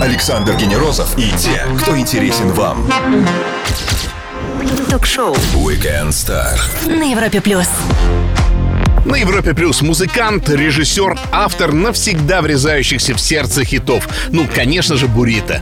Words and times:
Александр 0.00 0.54
Генерозов 0.54 1.18
и 1.18 1.30
те, 1.32 1.64
кто 1.80 1.98
интересен 1.98 2.52
вам. 2.52 2.88
Ток-шоу 4.88 5.34
Weekend 5.54 6.10
Star. 6.10 6.58
на 6.86 7.10
Европе 7.10 7.40
плюс. 7.40 7.68
На 9.04 9.16
Европе 9.16 9.52
Плюс 9.52 9.82
музыкант, 9.82 10.48
режиссер, 10.48 11.18
автор 11.32 11.72
навсегда 11.72 12.40
врезающихся 12.40 13.14
в 13.14 13.20
сердце 13.20 13.64
хитов. 13.64 14.08
Ну, 14.30 14.46
конечно 14.52 14.96
же, 14.96 15.08
Бурита. 15.08 15.60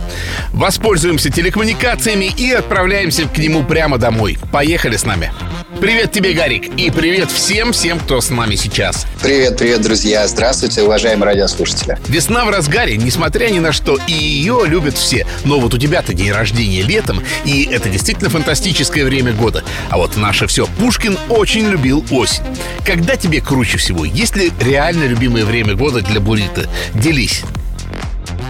Воспользуемся 0.52 1.30
телекоммуникациями 1.30 2.26
и 2.26 2.52
отправляемся 2.52 3.26
к 3.26 3.38
нему 3.38 3.64
прямо 3.64 3.96
домой. 3.96 4.38
Поехали 4.52 4.96
с 4.96 5.04
нами. 5.04 5.32
Привет 5.80 6.12
тебе, 6.12 6.34
Гарик, 6.34 6.78
и 6.78 6.90
привет 6.90 7.30
всем-всем, 7.30 8.00
кто 8.00 8.20
с 8.20 8.28
нами 8.28 8.54
сейчас. 8.54 9.06
Привет, 9.22 9.56
привет, 9.56 9.80
друзья. 9.80 10.28
Здравствуйте, 10.28 10.82
уважаемые 10.82 11.24
радиослушатели. 11.24 11.98
Весна 12.06 12.44
в 12.44 12.50
разгаре, 12.50 12.98
несмотря 12.98 13.48
ни 13.48 13.60
на 13.60 13.72
что, 13.72 13.98
и 14.06 14.12
ее 14.12 14.64
любят 14.66 14.98
все. 14.98 15.26
Но 15.46 15.58
вот 15.58 15.72
у 15.72 15.78
тебя-то 15.78 16.12
день 16.12 16.32
рождения 16.32 16.82
летом, 16.82 17.22
и 17.46 17.64
это 17.64 17.88
действительно 17.88 18.28
фантастическое 18.28 19.06
время 19.06 19.32
года. 19.32 19.64
А 19.88 19.96
вот 19.96 20.18
наше 20.18 20.46
все, 20.46 20.66
Пушкин 20.78 21.16
очень 21.30 21.66
любил 21.70 22.04
осень. 22.10 22.42
Когда 22.84 23.16
тебе 23.16 23.40
круче 23.40 23.78
всего? 23.78 24.04
Есть 24.04 24.36
ли 24.36 24.52
реально 24.60 25.04
любимое 25.04 25.46
время 25.46 25.76
года 25.76 26.02
для 26.02 26.20
Бурита? 26.20 26.68
Делись. 26.92 27.40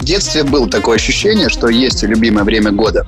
В 0.00 0.04
детстве 0.04 0.42
было 0.42 0.68
такое 0.68 0.96
ощущение, 0.96 1.48
что 1.48 1.68
есть 1.68 2.02
любимое 2.02 2.42
время 2.42 2.72
года. 2.72 3.06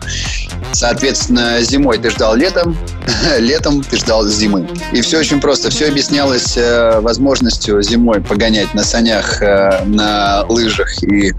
Соответственно, 0.72 1.60
зимой 1.60 1.98
ты 1.98 2.10
ждал 2.10 2.36
летом, 2.36 2.76
летом 3.38 3.82
ты 3.82 3.96
ждал 3.96 4.26
зимы. 4.26 4.68
И 4.92 5.00
все 5.00 5.18
очень 5.18 5.40
просто. 5.40 5.70
Все 5.70 5.88
объяснялось 5.88 6.56
э, 6.56 7.00
возможностью 7.00 7.82
зимой 7.82 8.20
погонять 8.20 8.74
на 8.74 8.84
санях, 8.84 9.42
э, 9.42 9.84
на 9.84 10.44
лыжах 10.48 11.02
и 11.02 11.32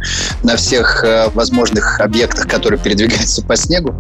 на 0.44 0.56
всех 0.56 1.04
э, 1.04 1.30
возможных 1.34 2.00
объектах, 2.00 2.48
которые 2.48 2.80
передвигаются 2.84 3.44
по 3.44 3.56
снегу. 3.56 3.96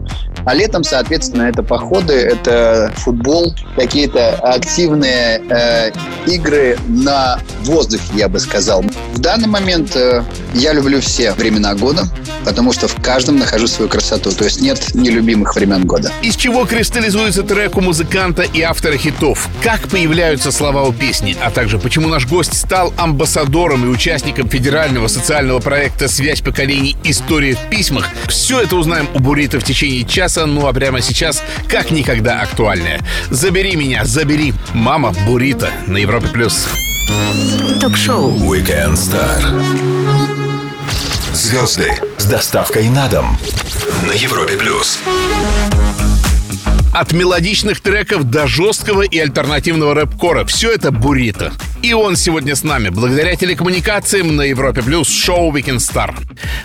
А 0.45 0.53
летом, 0.53 0.83
соответственно, 0.83 1.43
это 1.43 1.63
походы, 1.63 2.13
это 2.13 2.91
футбол, 2.97 3.55
какие-то 3.75 4.35
активные 4.35 5.41
э, 5.49 5.91
игры 6.27 6.77
на 6.87 7.39
воздухе, 7.61 8.03
я 8.13 8.27
бы 8.27 8.39
сказал. 8.39 8.83
В 9.13 9.19
данный 9.19 9.47
момент 9.47 9.95
э, 9.95 10.23
я 10.53 10.73
люблю 10.73 10.99
все 10.99 11.31
времена 11.33 11.73
года, 11.75 12.03
потому 12.43 12.73
что 12.73 12.87
в 12.87 13.01
каждом 13.01 13.37
нахожу 13.37 13.67
свою 13.67 13.89
красоту. 13.89 14.31
То 14.31 14.43
есть 14.43 14.59
нет 14.59 14.93
нелюбимых 14.93 15.55
времен 15.55 15.85
года. 15.85 16.11
Из 16.21 16.35
чего 16.35 16.65
кристаллизуется 16.65 17.43
трек 17.53 17.77
у 17.77 17.81
музыканта 17.81 18.41
и 18.41 18.61
автора 18.61 18.97
хитов? 18.97 19.47
Как 19.61 19.87
появляются 19.87 20.51
слова 20.51 20.81
у 20.85 20.91
песни? 20.91 21.37
А 21.39 21.51
также 21.51 21.77
почему 21.77 22.07
наш 22.07 22.25
гость 22.25 22.57
стал 22.57 22.91
амбассадором 22.97 23.85
и 23.85 23.89
участником 23.89 24.49
федерального 24.49 25.07
социального 25.07 25.59
проекта 25.59 26.07
«Связь 26.07 26.41
поколений. 26.41 26.97
История 27.03 27.53
в 27.53 27.69
письмах»? 27.69 28.09
Все 28.27 28.61
это 28.61 28.75
узнаем 28.75 29.07
у 29.13 29.19
Бурита 29.19 29.59
в 29.59 29.63
течение 29.63 30.03
часа, 30.03 30.47
ну 30.47 30.65
а 30.65 30.73
прямо 30.73 30.99
сейчас 31.01 31.43
как 31.67 31.91
никогда 31.91 32.41
актуальное. 32.41 33.01
«Забери 33.29 33.75
меня, 33.75 34.03
забери». 34.03 34.55
Мама 34.73 35.13
Бурита 35.27 35.69
на 35.85 35.97
Европе+. 35.97 36.29
плюс. 36.29 36.67
Ток-шоу 37.79 38.31
Weekend 38.31 38.93
Star. 38.93 39.63
Звезды 41.33 41.93
с 42.17 42.25
доставкой 42.25 42.89
на 42.89 43.07
дом 43.07 43.37
на 44.07 44.13
Европе 44.13 44.57
плюс. 44.57 44.99
От 46.93 47.11
мелодичных 47.11 47.81
треков 47.81 48.25
до 48.25 48.45
жесткого 48.45 49.01
и 49.01 49.17
альтернативного 49.17 49.95
рэп-кора. 49.95 50.45
Все 50.45 50.71
это 50.71 50.91
Бурита. 50.91 51.51
И 51.83 51.91
он 51.91 52.15
сегодня 52.15 52.55
с 52.55 52.63
нами, 52.63 52.87
благодаря 52.87 53.35
телекоммуникациям 53.35 54.37
на 54.37 54.43
Европе 54.43 54.81
Плюс 54.81 55.09
шоу 55.09 55.53
Weekend 55.53 55.79
Star. 55.79 56.15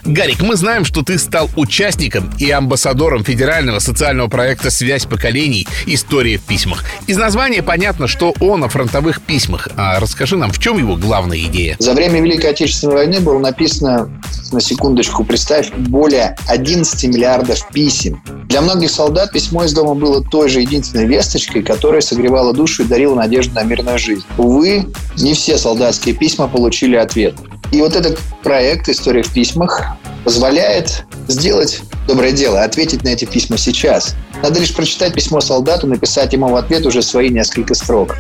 Гарик, 0.05 0.43
мы 0.43 0.55
знаем, 0.55 0.85
что 0.85 1.03
ты 1.03 1.19
стал 1.19 1.51
участником 1.57 2.33
и 2.39 2.49
амбассадором 2.49 3.25
федерального 3.25 3.81
социального 3.81 4.29
проекта 4.29 4.71
«Связь 4.71 5.07
поколений. 5.07 5.67
История 5.87 6.39
в 6.39 6.43
письмах». 6.43 6.85
Из 7.09 7.17
названия 7.17 7.65
понятно, 7.65 8.07
что 8.07 8.33
он 8.39 8.62
о 8.62 8.69
фронтовых 8.69 9.21
письмах. 9.21 9.69
А 9.77 9.99
расскажи 9.99 10.37
нам, 10.37 10.53
в 10.53 10.61
чем 10.61 10.78
его 10.78 10.95
главная 10.95 11.41
идея? 11.41 11.75
За 11.81 11.95
время 11.95 12.21
Великой 12.21 12.51
Отечественной 12.51 12.95
войны 12.95 13.19
было 13.19 13.41
написано, 13.41 14.09
на 14.53 14.61
секундочку, 14.61 15.25
представь, 15.25 15.73
более 15.73 16.37
11 16.47 17.05
миллиардов 17.05 17.67
писем. 17.73 18.23
Для 18.47 18.61
многих 18.61 18.91
солдат 18.91 19.33
письмо 19.33 19.65
из 19.65 19.73
дома 19.73 19.95
было 19.95 20.23
той 20.23 20.49
же 20.49 20.61
единственной 20.61 21.07
весточкой, 21.07 21.62
которая 21.62 22.01
согревала 22.01 22.55
душу 22.55 22.84
и 22.84 22.87
дарила 22.87 23.15
надежду 23.17 23.55
на 23.57 23.65
мирную 23.65 23.99
жизнь. 23.99 24.25
Увы, 24.39 24.87
не 25.17 25.35
все 25.35 25.59
солдатские 25.59 26.15
письма 26.15 26.49
получили 26.49 26.97
ответ. 26.97 27.35
И 27.73 27.81
вот 27.81 27.95
этот 27.95 28.19
проект 28.43 28.89
«История 28.89 29.23
в 29.23 29.33
письмах» 29.33 29.85
позволяет 30.25 31.05
сделать 31.29 31.81
доброе 32.07 32.33
дело, 32.33 32.63
ответить 32.63 33.05
на 33.05 33.09
эти 33.09 33.25
письма 33.25 33.59
сейчас. 33.59 34.15
Надо 34.43 34.61
лишь 34.61 34.75
прочитать 34.75 35.15
письмо 35.15 35.41
солдату, 35.41 35.87
написать 35.87 36.33
ему 36.33 36.49
в 36.49 36.57
ответ 36.57 36.87
уже 36.87 37.03
свои 37.03 37.29
несколько 37.29 37.75
строк. 37.75 38.17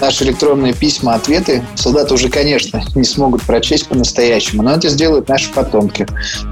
Наши 0.00 0.24
электронные 0.24 0.74
письма, 0.74 1.14
ответы 1.14 1.64
солдаты 1.74 2.14
уже, 2.14 2.28
конечно, 2.28 2.82
не 2.94 3.04
смогут 3.04 3.42
прочесть 3.42 3.88
по-настоящему, 3.88 4.62
но 4.62 4.74
это 4.74 4.88
сделают 4.88 5.28
наши 5.28 5.52
потомки. 5.52 6.06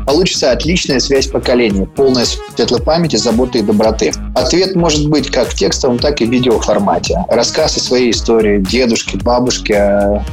Получится 0.05 0.51
отличная 0.51 0.99
связь 0.99 1.29
поколений, 1.29 1.87
полная 1.87 2.25
светлой 2.25 2.83
памяти, 2.83 3.17
заботы 3.17 3.61
и 3.61 3.63
доброты. 3.63 4.13
Ответ 4.35 4.75
может 4.75 5.09
быть 5.09 5.31
как 5.31 5.49
в 5.49 5.55
текстовом, 5.55 5.99
так 5.99 6.21
и 6.21 6.27
в 6.27 6.31
видеоформате. 6.31 7.25
Рассказ 7.29 7.77
о 7.77 7.81
своей 7.81 8.11
истории, 8.11 8.59
дедушки, 8.59 9.17
бабушки, 9.17 9.77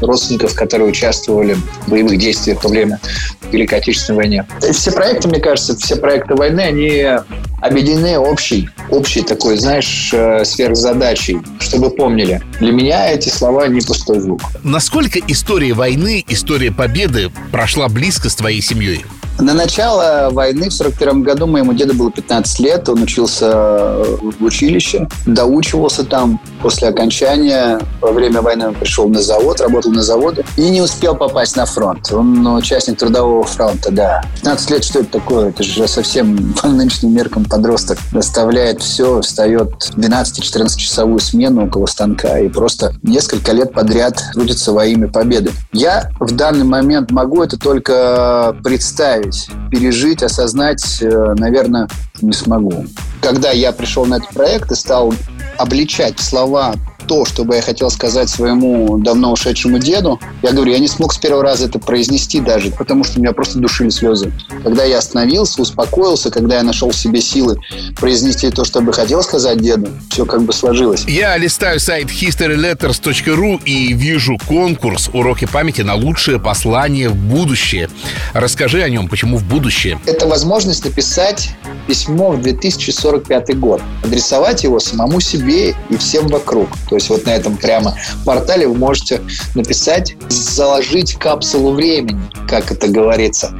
родственников, 0.03 0.55
которые 0.55 0.89
участвовали 0.89 1.53
в 1.53 1.89
боевых 1.89 2.17
действиях 2.17 2.63
во 2.63 2.69
время 2.69 2.99
Великой 3.51 3.79
Отечественной 3.79 4.17
войны. 4.17 4.45
Все 4.71 4.91
проекты, 4.91 5.27
мне 5.27 5.39
кажется, 5.39 5.77
все 5.77 5.95
проекты 5.95 6.35
войны, 6.35 6.61
они 6.61 7.05
объединены 7.61 8.19
общей, 8.19 8.69
общей 8.89 9.21
такой, 9.21 9.57
знаешь, 9.57 10.09
э, 10.11 10.43
сверхзадачей, 10.43 11.39
чтобы 11.59 11.91
помнили. 11.91 12.41
Для 12.59 12.73
меня 12.73 13.02
эти 13.07 13.29
слова 13.29 13.67
не 13.67 13.81
пустой 13.81 14.19
звук. 14.19 14.41
Насколько 14.63 15.19
история 15.27 15.73
войны, 15.73 16.23
история 16.27 16.71
победы 16.71 17.31
прошла 17.51 17.87
близко 17.89 18.29
с 18.29 18.35
твоей 18.35 18.61
семьей? 18.61 19.05
На 19.39 19.53
начало 19.53 20.29
войны 20.31 20.69
в 20.69 20.73
41 20.73 21.23
году 21.23 21.47
моему 21.47 21.73
деду 21.73 21.93
было 21.93 22.11
15 22.11 22.59
лет. 22.59 22.87
Он 22.87 23.01
учился 23.01 23.97
в 24.21 24.43
училище, 24.43 25.07
доучивался 25.25 26.03
там. 26.03 26.39
После 26.61 26.87
окончания 26.87 27.79
во 27.99 28.11
время 28.11 28.41
войны 28.41 28.67
он 28.69 28.75
пришел 28.75 29.09
на 29.09 29.21
завод, 29.21 29.59
работал 29.59 29.91
на 29.91 30.01
заводе 30.01 30.45
и 30.55 30.69
не 30.69 30.81
успел 30.81 31.15
попасть 31.15 31.57
на 31.57 31.65
фронт. 31.65 32.11
Он 32.13 32.45
участник 32.55 32.97
трудового 32.97 33.43
фронта, 33.43 33.91
да. 33.91 34.23
15 34.35 34.69
лет, 34.69 34.83
что 34.83 34.99
это 34.99 35.11
такое? 35.11 35.49
Это 35.49 35.63
же 35.63 35.87
совсем 35.87 36.53
по 36.61 36.67
нынешним 36.67 37.13
меркам 37.13 37.45
подросток. 37.45 37.97
Доставляет 38.11 38.81
все, 38.81 39.21
встает 39.21 39.73
12-14 39.95 40.77
часовую 40.77 41.19
смену 41.19 41.65
около 41.65 41.87
станка 41.87 42.39
и 42.39 42.47
просто 42.47 42.93
несколько 43.01 43.51
лет 43.51 43.73
подряд 43.73 44.21
трудится 44.33 44.71
во 44.71 44.85
имя 44.85 45.07
победы. 45.07 45.51
Я 45.73 46.11
в 46.19 46.33
данный 46.33 46.65
момент 46.65 47.11
могу 47.11 47.43
это 47.43 47.57
только 47.57 48.55
представить 48.63 49.22
представить, 49.23 49.69
пережить, 49.71 50.23
осознать, 50.23 51.01
э, 51.01 51.33
наверное, 51.37 51.87
не 52.21 52.33
смогу. 52.33 52.85
Когда 53.21 53.51
я 53.51 53.71
пришел 53.71 54.05
на 54.05 54.15
этот 54.15 54.29
проект 54.29 54.71
и 54.71 54.75
стал 54.75 55.13
обличать 55.57 56.19
слова 56.19 56.75
то, 57.07 57.25
что 57.25 57.43
бы 57.43 57.55
я 57.55 57.61
хотел 57.61 57.89
сказать 57.89 58.29
своему 58.29 58.97
давно 58.97 59.31
ушедшему 59.31 59.79
деду, 59.79 60.19
я 60.41 60.51
говорю, 60.51 60.71
я 60.71 60.79
не 60.79 60.87
смог 60.87 61.13
с 61.13 61.17
первого 61.17 61.43
раза 61.43 61.65
это 61.65 61.79
произнести 61.79 62.39
даже, 62.39 62.71
потому 62.71 63.03
что 63.03 63.19
у 63.19 63.21
меня 63.21 63.33
просто 63.33 63.59
душили 63.59 63.89
слезы. 63.89 64.31
Когда 64.63 64.83
я 64.83 64.97
остановился, 64.97 65.61
успокоился, 65.61 66.31
когда 66.31 66.57
я 66.57 66.63
нашел 66.63 66.89
в 66.89 66.95
себе 66.95 67.21
силы 67.21 67.59
произнести 67.99 68.49
то, 68.49 68.65
что 68.65 68.81
бы 68.81 68.93
хотел 68.93 69.23
сказать 69.23 69.59
деду, 69.61 69.89
все 70.09 70.25
как 70.25 70.43
бы 70.43 70.53
сложилось. 70.53 71.05
Я 71.07 71.37
листаю 71.37 71.79
сайт 71.79 72.09
historyletters.ru 72.09 73.61
и 73.65 73.93
вижу 73.93 74.37
конкурс 74.47 75.09
«Уроки 75.13 75.45
памяти 75.45 75.81
на 75.81 75.95
лучшее 75.95 76.39
послание 76.39 77.09
в 77.09 77.15
будущее». 77.15 77.89
Расскажи 78.33 78.81
о 78.81 78.89
нем, 78.89 79.07
почему 79.07 79.37
в 79.37 79.43
будущее? 79.43 79.99
Это 80.05 80.27
возможность 80.27 80.85
написать 80.85 81.51
письмо 81.87 82.31
в 82.31 82.41
2045 82.41 83.59
год, 83.59 83.81
адресовать 84.03 84.63
его 84.63 84.79
самому 84.79 85.19
себе 85.19 85.75
и 85.89 85.97
всем 85.97 86.27
вокруг. 86.27 86.69
То 86.93 86.97
есть 86.97 87.09
вот 87.09 87.25
на 87.25 87.31
этом 87.31 87.57
прямо 87.57 87.97
портале 88.23 88.67
вы 88.67 88.75
можете 88.75 89.19
написать, 89.55 90.15
заложить 90.29 91.15
капсулу 91.15 91.73
времени, 91.73 92.21
как 92.47 92.71
это 92.71 92.87
говорится. 92.87 93.51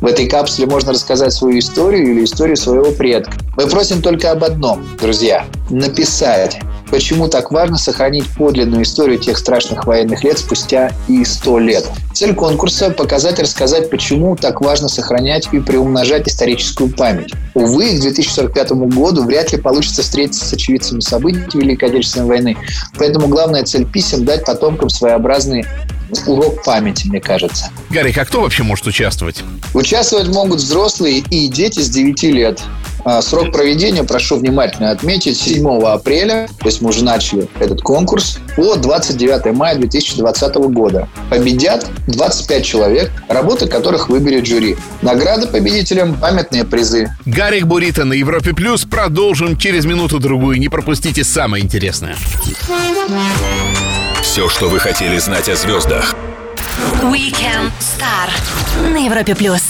В 0.00 0.06
этой 0.06 0.26
капсуле 0.26 0.66
можно 0.66 0.92
рассказать 0.92 1.34
свою 1.34 1.58
историю 1.58 2.12
или 2.12 2.24
историю 2.24 2.56
своего 2.56 2.90
предка. 2.92 3.34
Мы 3.58 3.66
просим 3.66 4.00
только 4.00 4.30
об 4.30 4.42
одном, 4.42 4.88
друзья, 4.98 5.44
написать 5.68 6.58
почему 6.90 7.28
так 7.28 7.50
важно 7.50 7.78
сохранить 7.78 8.26
подлинную 8.36 8.82
историю 8.82 9.18
тех 9.18 9.38
страшных 9.38 9.86
военных 9.86 10.24
лет 10.24 10.38
спустя 10.38 10.92
и 11.06 11.24
сто 11.24 11.58
лет. 11.58 11.86
Цель 12.12 12.34
конкурса– 12.34 12.90
показать 12.96 13.38
и 13.38 13.42
рассказать, 13.42 13.90
почему 13.90 14.36
так 14.36 14.60
важно 14.60 14.88
сохранять 14.88 15.48
и 15.52 15.60
приумножать 15.60 16.28
историческую 16.28 16.90
память. 16.90 17.32
Увы, 17.54 17.96
к 17.96 18.00
2045 18.00 18.72
году 18.72 19.24
вряд 19.24 19.52
ли 19.52 19.58
получится 19.58 20.02
встретиться 20.02 20.44
с 20.44 20.52
очевидцами 20.52 21.00
событий 21.00 21.58
Великой 21.58 21.90
Отечественной 21.90 22.26
войны, 22.26 22.56
поэтому 22.96 23.28
главная 23.28 23.64
цель 23.64 23.86
писем– 23.86 24.24
дать 24.26 24.44
потомкам 24.44 24.88
своеобразный 24.88 25.64
урок 26.26 26.64
памяти, 26.64 27.08
мне 27.08 27.20
кажется. 27.20 27.70
Гарик, 27.90 28.18
а 28.18 28.24
кто 28.24 28.40
вообще 28.40 28.62
может 28.62 28.86
участвовать? 28.86 29.42
Участвовать 29.74 30.28
могут 30.28 30.60
взрослые 30.60 31.18
и 31.18 31.48
дети 31.48 31.80
с 31.80 31.90
9 31.90 32.22
лет. 32.24 32.60
А, 33.10 33.22
срок 33.22 33.52
проведения, 33.52 34.04
прошу 34.04 34.36
внимательно 34.36 34.90
отметить, 34.90 35.40
7 35.40 35.66
апреля, 35.86 36.46
то 36.58 36.66
есть 36.66 36.82
мы 36.82 36.90
уже 36.90 37.02
начали 37.02 37.48
этот 37.58 37.80
конкурс, 37.80 38.38
по 38.54 38.76
29 38.76 39.56
мая 39.56 39.76
2020 39.76 40.54
года. 40.56 41.08
Победят 41.30 41.90
25 42.06 42.62
человек, 42.62 43.10
работы 43.30 43.66
которых 43.66 44.10
выберет 44.10 44.44
жюри. 44.44 44.76
Награды 45.00 45.46
победителям– 45.46 46.18
памятные 46.20 46.66
призы. 46.66 47.08
Гарик 47.24 47.64
Бурита 47.64 48.04
на 48.04 48.12
Европе 48.12 48.52
Плюс. 48.52 48.84
Продолжим 48.84 49.56
через 49.56 49.86
минуту-другую. 49.86 50.58
Не 50.58 50.68
пропустите 50.68 51.24
самое 51.24 51.64
интересное. 51.64 52.14
Все, 54.20 54.50
что 54.50 54.68
вы 54.68 54.80
хотели 54.80 55.16
знать 55.16 55.48
о 55.48 55.56
звездах. 55.56 56.14
Weekend 57.02 57.72
Star 57.80 58.28
на 58.92 58.98
Европе 58.98 59.34
плюс. 59.34 59.62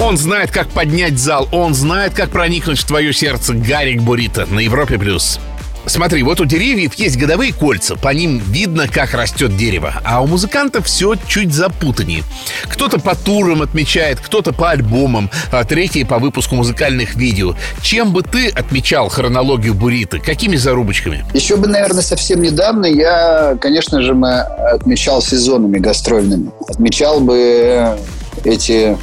Он 0.00 0.16
знает, 0.16 0.50
как 0.50 0.68
поднять 0.70 1.18
зал, 1.18 1.46
он 1.52 1.74
знает, 1.74 2.14
как 2.14 2.30
проникнуть 2.30 2.78
в 2.78 2.86
твое 2.86 3.12
сердце. 3.12 3.52
Гарик 3.52 4.00
Бурита 4.00 4.46
на 4.46 4.60
Европе 4.60 4.98
плюс. 4.98 5.38
Смотри, 5.84 6.22
вот 6.22 6.40
у 6.40 6.46
деревьев 6.46 6.94
есть 6.94 7.18
годовые 7.18 7.52
кольца, 7.52 7.96
по 7.96 8.08
ним 8.08 8.38
видно, 8.38 8.88
как 8.88 9.12
растет 9.12 9.56
дерево. 9.56 9.94
А 10.02 10.22
у 10.22 10.26
музыкантов 10.26 10.86
все 10.86 11.16
чуть 11.26 11.52
запутаннее. 11.52 12.22
Кто-то 12.64 12.98
по 12.98 13.14
турам 13.14 13.60
отмечает, 13.60 14.20
кто-то 14.20 14.54
по 14.54 14.70
альбомам, 14.70 15.30
а 15.52 15.64
третий 15.64 16.04
по 16.04 16.18
выпуску 16.18 16.54
музыкальных 16.54 17.14
видео. 17.14 17.54
Чем 17.82 18.12
бы 18.12 18.22
ты 18.22 18.48
отмечал 18.48 19.10
хронологию 19.10 19.74
Буриты? 19.74 20.18
Какими 20.18 20.56
зарубочками? 20.56 21.26
Еще 21.34 21.56
бы, 21.56 21.66
наверное, 21.66 22.02
совсем 22.02 22.40
недавно 22.40 22.86
я, 22.86 23.56
конечно 23.60 24.00
же, 24.00 24.14
мы 24.14 24.40
отмечал 24.40 25.20
сезонами 25.20 25.78
гастрольными. 25.78 26.50
Отмечал 26.68 27.20
бы 27.20 27.98
эти 28.44 28.96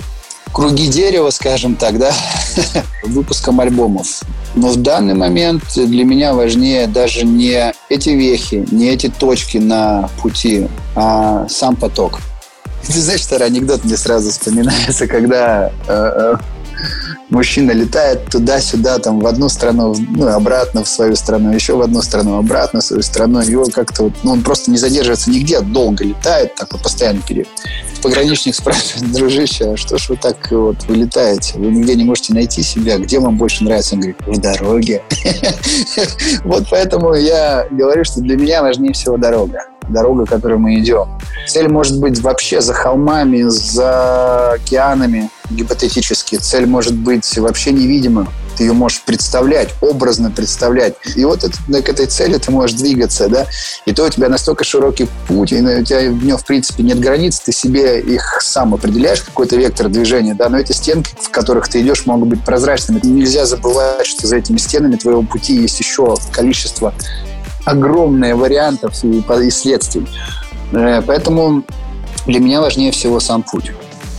круги 0.51 0.87
дерева, 0.87 1.29
скажем 1.29 1.75
так, 1.75 1.97
да, 1.97 2.11
выпуском 3.03 3.59
альбомов. 3.59 4.21
Но 4.55 4.69
в 4.69 4.77
данный 4.77 5.13
момент 5.13 5.63
для 5.75 6.03
меня 6.03 6.33
важнее 6.33 6.87
даже 6.87 7.25
не 7.25 7.73
эти 7.89 8.09
вехи, 8.09 8.65
не 8.71 8.89
эти 8.89 9.09
точки 9.09 9.57
на 9.57 10.09
пути, 10.21 10.67
а 10.95 11.47
сам 11.49 11.75
поток. 11.75 12.19
Ты 12.87 12.99
знаешь, 12.99 13.23
старый 13.23 13.47
анекдот 13.47 13.83
мне 13.83 13.97
сразу 13.97 14.31
вспоминается, 14.31 15.07
когда 15.07 15.69
э, 15.69 15.71
э, 15.87 16.35
мужчина 17.29 17.71
летает 17.71 18.25
туда-сюда, 18.25 18.99
там, 18.99 19.19
в 19.19 19.27
одну 19.27 19.49
страну, 19.49 19.95
ну, 20.09 20.27
обратно 20.27 20.83
в 20.83 20.87
свою 20.87 21.15
страну, 21.15 21.53
еще 21.53 21.75
в 21.75 21.81
одну 21.81 22.01
страну, 22.01 22.37
обратно 22.37 22.79
в 22.79 22.83
свою 22.83 23.01
страну. 23.01 23.41
Его 23.41 23.65
как-то 23.65 24.11
ну, 24.23 24.31
он 24.31 24.43
просто 24.43 24.71
не 24.71 24.77
задерживается 24.77 25.29
нигде, 25.29 25.59
долго 25.59 26.03
летает, 26.03 26.55
так 26.55 26.71
вот 26.73 26.81
постоянно 26.81 27.21
перед. 27.21 27.47
Пограничник 28.01 28.55
спрашивает, 28.55 29.11
дружище, 29.13 29.73
а 29.73 29.77
что 29.77 29.97
ж 29.97 30.09
вы 30.09 30.17
так 30.17 30.51
вот 30.51 30.83
вылетаете? 30.87 31.57
Вы 31.57 31.67
нигде 31.67 31.95
не 31.95 32.03
можете 32.03 32.33
найти 32.33 32.61
себя, 32.61 32.97
где 32.97 33.19
вам 33.19 33.37
больше 33.37 33.63
нравится? 33.63 33.95
Он 33.95 34.01
говорит, 34.01 34.17
в 34.25 34.39
дороге. 34.39 35.03
Вот 36.43 36.65
поэтому 36.69 37.13
я 37.13 37.65
говорю, 37.71 38.03
что 38.03 38.21
для 38.21 38.37
меня 38.37 38.61
важнее 38.61 38.93
всего 38.93 39.17
дорога 39.17 39.59
дорога, 39.89 40.25
которой 40.25 40.57
мы 40.57 40.79
идем. 40.79 41.07
Цель 41.47 41.69
может 41.69 41.99
быть 41.99 42.19
вообще 42.21 42.61
за 42.61 42.73
холмами, 42.73 43.43
за 43.43 44.51
океанами, 44.53 45.29
гипотетически. 45.49 46.35
Цель 46.35 46.65
может 46.65 46.95
быть 46.95 47.37
вообще 47.37 47.71
невидимым. 47.71 48.27
Ты 48.57 48.63
ее 48.63 48.73
можешь 48.73 49.03
представлять, 49.03 49.69
образно 49.81 50.31
представлять. 50.31 50.95
И 51.15 51.23
вот 51.25 51.43
это, 51.43 51.57
к 51.81 51.89
этой 51.89 52.07
цели 52.07 52.37
ты 52.39 52.51
можешь 52.51 52.75
двигаться, 52.75 53.29
да. 53.29 53.45
И 53.85 53.93
то 53.93 54.03
у 54.03 54.09
тебя 54.09 54.29
настолько 54.29 54.63
широкий 54.63 55.07
путь, 55.27 55.51
и 55.51 55.61
у 55.61 55.83
тебя 55.83 56.09
в 56.09 56.25
нем, 56.25 56.37
в 56.37 56.45
принципе, 56.45 56.81
нет 56.81 56.99
границ, 56.99 57.39
ты 57.39 57.51
себе 57.51 58.01
их 58.01 58.39
сам 58.41 58.73
определяешь, 58.73 59.21
какой-то 59.21 59.55
вектор 59.57 59.89
движения, 59.89 60.33
да, 60.33 60.49
но 60.49 60.57
эти 60.57 60.71
стенки, 60.71 61.15
в 61.21 61.29
которых 61.29 61.67
ты 61.67 61.81
идешь, 61.81 62.07
могут 62.07 62.29
быть 62.29 62.43
прозрачными. 62.43 62.99
Нельзя 63.03 63.45
забывать, 63.45 64.07
что 64.07 64.25
за 64.25 64.37
этими 64.37 64.57
стенами 64.57 64.95
твоего 64.95 65.21
пути 65.21 65.55
есть 65.55 65.79
еще 65.79 66.15
количество 66.31 66.95
огромное 67.67 68.35
вариантов 68.35 69.03
и, 69.03 69.21
следствий. 69.51 70.07
Э, 70.71 71.01
поэтому 71.05 71.63
для 72.25 72.39
меня 72.39 72.61
важнее 72.61 72.91
всего 72.91 73.19
сам 73.19 73.43
путь, 73.43 73.71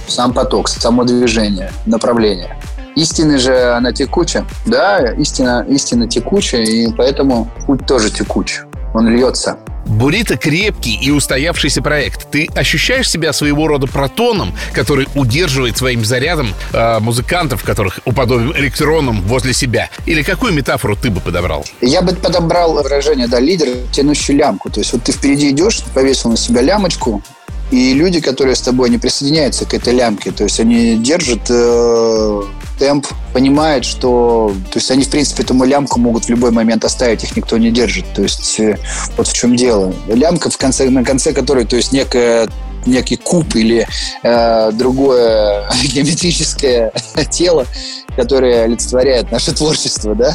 сам 0.07 0.33
поток, 0.35 0.69
само 0.69 1.05
движение, 1.05 1.73
направление. 1.87 2.57
Истина 2.95 3.39
же, 3.39 3.73
она 3.73 3.93
текуча. 3.93 4.45
Да, 4.67 5.13
истина, 5.15 5.65
истина 5.69 6.09
текучая, 6.09 6.65
и 6.65 6.93
поэтому 6.93 7.49
путь 7.67 7.87
тоже 7.87 8.11
текуч. 8.11 8.61
Он 8.95 9.09
льется. 9.09 9.59
Бурита 9.99 10.37
крепкий 10.37 10.95
и 10.95 11.11
устоявшийся 11.11 11.83
проект. 11.83 12.31
Ты 12.31 12.47
ощущаешь 12.55 13.11
себя 13.11 13.33
своего 13.33 13.67
рода 13.67 13.89
протоном, 13.89 14.55
который 14.73 15.09
удерживает 15.17 15.77
своим 15.77 16.05
зарядом 16.05 16.55
э, 16.73 17.01
музыкантов, 17.01 17.65
которых 17.65 17.99
уподобим 18.05 18.53
электроном 18.53 19.23
возле 19.23 19.53
себя? 19.53 19.91
Или 20.07 20.23
какую 20.23 20.53
метафору 20.53 20.95
ты 20.95 21.11
бы 21.11 21.21
подобрал? 21.21 21.65
Я 21.81 22.03
бы 22.03 22.15
подобрал 22.15 22.75
выражение, 22.75 23.27
да, 23.27 23.41
лидер, 23.41 23.67
тянущий 23.91 24.35
лямку. 24.35 24.71
То 24.71 24.79
есть 24.79 24.93
вот 24.93 25.03
ты 25.03 25.11
впереди 25.11 25.51
идешь, 25.51 25.83
повесил 25.93 26.31
на 26.31 26.37
себя 26.37 26.63
лямочку, 26.63 27.21
и 27.71 27.93
люди, 27.93 28.21
которые 28.21 28.57
с 28.57 28.61
тобой 28.61 28.91
не 28.91 28.99
присоединяются 28.99 29.67
к 29.67 29.75
этой 29.75 29.95
лямке, 29.95 30.31
то 30.31 30.45
есть 30.45 30.59
они 30.61 30.97
держат 30.97 31.41
э, 31.51 32.43
темп, 32.79 33.07
понимают, 33.33 33.85
что... 33.85 34.53
То 34.73 34.79
есть 34.79 34.91
они, 34.91 35.05
в 35.05 35.11
принципе, 35.11 35.43
эту 35.43 35.55
лямку 35.65 36.01
могут 36.01 36.25
в 36.25 36.29
любой 36.31 36.51
момент 36.51 36.85
оставить, 36.85 37.25
их 37.25 37.37
никто 37.37 37.59
не 37.59 37.71
держит. 37.71 38.07
То 38.15 38.23
есть 38.23 38.59
э, 38.61 38.79
вот 39.17 39.27
в 39.27 39.33
чем 39.33 39.57
дело. 39.57 39.93
Лямка, 40.07 40.51
в 40.51 40.57
конце, 40.57 40.89
на 40.89 41.05
конце 41.05 41.33
которой, 41.33 41.67
то 41.67 41.77
есть 41.77 41.93
некая 41.93 42.49
некий 42.87 43.17
куб 43.17 43.55
или 43.55 43.87
э, 44.23 44.73
другое 44.73 45.69
геометрическое 45.85 46.93
тело, 47.31 47.67
которое 48.19 48.65
олицетворяет 48.65 49.31
наше 49.31 49.55
творчество, 49.55 50.13
да, 50.13 50.35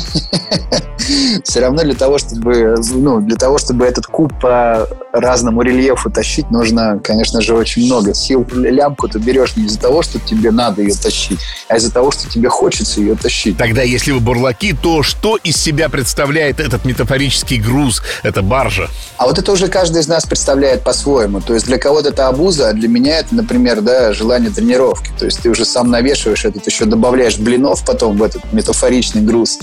все 1.44 1.60
равно 1.60 1.84
для 1.84 1.96
того, 1.96 2.18
чтобы, 2.18 2.76
ну, 2.94 3.20
для 3.20 3.36
того, 3.36 3.58
чтобы 3.58 3.86
этот 3.86 4.08
куб 4.08 4.32
по 4.40 4.88
разному 5.12 5.62
рельефу 5.62 6.10
тащить, 6.10 6.50
нужно, 6.50 7.00
конечно 7.04 7.42
же, 7.42 7.54
очень 7.54 7.86
много 7.86 8.14
сил. 8.14 8.48
Лямку 8.54 9.10
ты 9.10 9.20
берешь 9.20 9.58
не 9.58 9.66
из-за 9.66 9.80
того, 9.80 10.02
что 10.02 10.18
тебе 10.18 10.52
надо 10.52 10.82
ее 10.82 10.94
тащить, 10.96 11.40
а 11.68 11.76
из-за 11.76 11.92
того, 11.92 12.12
что 12.12 12.30
тебе 12.30 12.48
хочется 12.48 13.02
ее 13.02 13.16
тащить. 13.16 13.58
Тогда, 13.58 13.82
если 13.82 14.14
вы 14.14 14.22
бурлаки, 14.22 14.74
то 14.74 15.04
что 15.04 15.36
из 15.36 15.58
себя 15.58 15.90
представляет 15.90 16.62
этот 16.62 16.86
метафорический 16.86 17.58
груз, 17.58 18.02
эта 18.24 18.42
баржа? 18.42 18.90
А 19.18 19.28
вот 19.28 19.38
это 19.38 19.52
уже 19.52 19.68
каждый 19.68 20.02
из 20.02 20.08
нас 20.08 20.26
представляет 20.26 20.84
по-своему. 20.84 21.42
То 21.42 21.54
есть 21.54 21.66
для 21.66 21.78
кого-то 21.78 22.10
это 22.10 22.30
обуза, 22.30 22.70
а 22.70 22.74
для 22.74 22.88
меня 22.88 23.20
это, 23.20 23.36
например, 23.36 23.82
да, 23.82 24.14
желание 24.14 24.52
тренировки. 24.52 25.12
То 25.20 25.26
есть 25.26 25.42
ты 25.42 25.50
уже 25.50 25.66
сам 25.66 25.92
навешиваешь 25.92 26.46
этот, 26.46 26.66
еще 26.66 26.86
добавляешь 26.86 27.38
блинов 27.38 27.73
потом 27.82 28.18
в 28.18 28.24
этот 28.24 28.52
метафоричный 28.54 29.22
груз. 29.22 29.60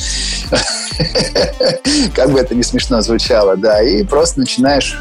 Как 2.15 2.31
бы 2.31 2.39
это 2.39 2.55
не 2.55 2.63
смешно 2.63 3.01
звучало, 3.01 3.57
да. 3.57 3.83
И 3.83 4.03
просто 4.05 4.41
начинаешь 4.41 4.99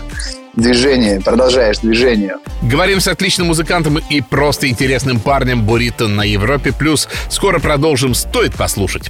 движение, 0.56 1.22
продолжаешь 1.22 1.80
движение. 1.80 2.38
Говорим 2.62 3.00
с 3.00 3.08
отличным 3.08 3.48
музыкантом 3.48 3.98
и 3.98 4.22
просто 4.22 4.68
интересным 4.68 5.20
парнем 5.20 5.64
Бурито 5.64 6.08
на 6.08 6.24
Европе+. 6.24 6.72
плюс. 6.72 7.08
Скоро 7.30 7.60
продолжим, 7.60 8.14
стоит 8.14 8.56
послушать. 8.56 9.10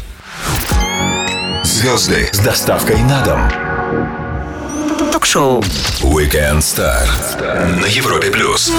Звезды 1.63 2.29
с 2.31 2.39
доставкой 2.39 2.97
на 3.03 3.23
дом. 3.23 3.41
Ток-шоу 5.11 5.61
Weekend 6.01 6.59
Star 6.59 7.07
на 7.81 7.85
Европе 7.85 8.29
плюс. 8.31 8.71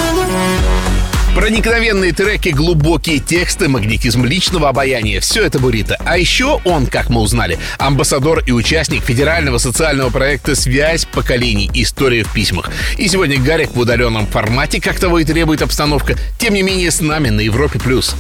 Проникновенные 1.50 2.12
треки, 2.12 2.50
глубокие 2.50 3.18
тексты, 3.18 3.68
магнетизм 3.68 4.24
личного 4.24 4.68
обаяния– 4.68 5.18
все 5.20 5.42
это 5.42 5.58
Бурита. 5.58 5.96
А 6.04 6.16
еще 6.16 6.60
он, 6.64 6.86
как 6.86 7.10
мы 7.10 7.20
узнали, 7.20 7.58
амбассадор 7.76 8.44
и 8.46 8.52
участник 8.52 9.02
федерального 9.02 9.58
социального 9.58 10.10
проекта 10.10 10.54
«Связь 10.54 11.06
поколений. 11.06 11.68
История 11.74 12.22
в 12.22 12.32
письмах». 12.32 12.70
И 12.98 13.08
сегодня 13.08 13.36
Гарик 13.36 13.74
в 13.74 13.80
удаленном 13.80 14.28
формате, 14.28 14.80
как 14.80 15.00
того 15.00 15.18
и 15.18 15.24
требует 15.24 15.60
обстановка, 15.60 16.14
тем 16.38 16.54
не 16.54 16.62
менее 16.62 16.92
с 16.92 17.00
нами 17.00 17.30
на 17.30 17.40
Европе+. 17.40 17.80
плюс. 17.80 18.14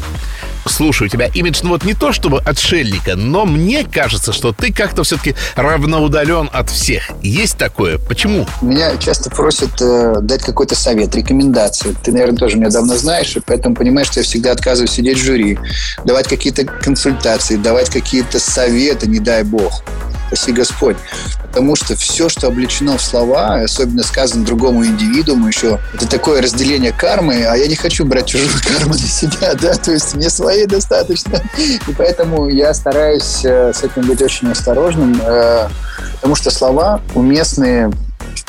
Слушай, 0.66 1.06
у 1.06 1.10
тебя 1.10 1.26
имидж, 1.26 1.60
ну 1.62 1.70
вот 1.70 1.84
не 1.84 1.94
то 1.94 2.12
чтобы 2.12 2.40
отшельника, 2.40 3.16
но 3.16 3.44
мне 3.44 3.84
кажется, 3.84 4.32
что 4.32 4.52
ты 4.52 4.72
как-то 4.72 5.02
все-таки 5.02 5.34
равноудален 5.56 6.50
от 6.52 6.70
всех. 6.70 7.10
Есть 7.22 7.56
такое? 7.56 7.98
Почему? 7.98 8.46
Меня 8.60 8.96
часто 8.96 9.30
просят 9.30 9.70
э, 9.80 10.16
дать 10.20 10.42
какой-то 10.42 10.74
совет, 10.74 11.14
рекомендацию. 11.14 11.96
Ты, 12.02 12.12
наверное, 12.12 12.38
тоже 12.38 12.56
меня 12.56 12.70
давно 12.70 12.96
знаешь, 12.96 13.36
и 13.36 13.40
поэтому 13.40 13.74
понимаешь, 13.74 14.08
что 14.08 14.20
я 14.20 14.24
всегда 14.24 14.52
отказываюсь 14.52 14.92
сидеть 14.92 15.18
в 15.18 15.22
жюри, 15.22 15.58
давать 16.04 16.28
какие-то 16.28 16.64
консультации, 16.64 17.56
давать 17.56 17.90
какие-то 17.90 18.38
советы, 18.38 19.06
не 19.06 19.18
дай 19.18 19.42
бог. 19.42 19.82
Спаси 20.30 20.52
Господь. 20.52 20.96
Потому 21.42 21.74
что 21.74 21.96
все, 21.96 22.28
что 22.28 22.46
облечено 22.46 22.96
в 22.96 23.02
слова, 23.02 23.56
особенно 23.56 24.04
сказано 24.04 24.44
другому 24.44 24.86
индивидууму 24.86 25.48
еще, 25.48 25.80
это 25.92 26.06
такое 26.06 26.40
разделение 26.40 26.92
кармы, 26.92 27.44
а 27.44 27.56
я 27.56 27.66
не 27.66 27.74
хочу 27.74 28.04
брать 28.04 28.26
чужую 28.26 28.50
карму 28.62 28.92
на 28.92 28.98
себя, 28.98 29.54
да, 29.54 29.74
то 29.74 29.90
есть 29.90 30.14
мне 30.14 30.30
своей 30.50 30.66
достаточно. 30.66 31.40
И 31.58 31.92
поэтому 31.96 32.48
я 32.48 32.74
стараюсь 32.74 33.44
э, 33.44 33.72
с 33.72 33.82
этим 33.84 34.06
быть 34.06 34.20
очень 34.20 34.50
осторожным, 34.50 35.20
э, 35.24 35.68
потому 36.16 36.34
что 36.34 36.50
слова 36.50 37.00
уместные 37.14 37.90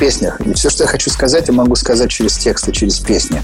песнях. 0.01 0.41
И 0.41 0.51
все, 0.53 0.71
что 0.71 0.85
я 0.85 0.89
хочу 0.89 1.11
сказать, 1.11 1.47
я 1.47 1.53
могу 1.53 1.75
сказать 1.75 2.09
через 2.09 2.35
тексты, 2.35 2.71
через 2.71 2.97
песни. 2.97 3.39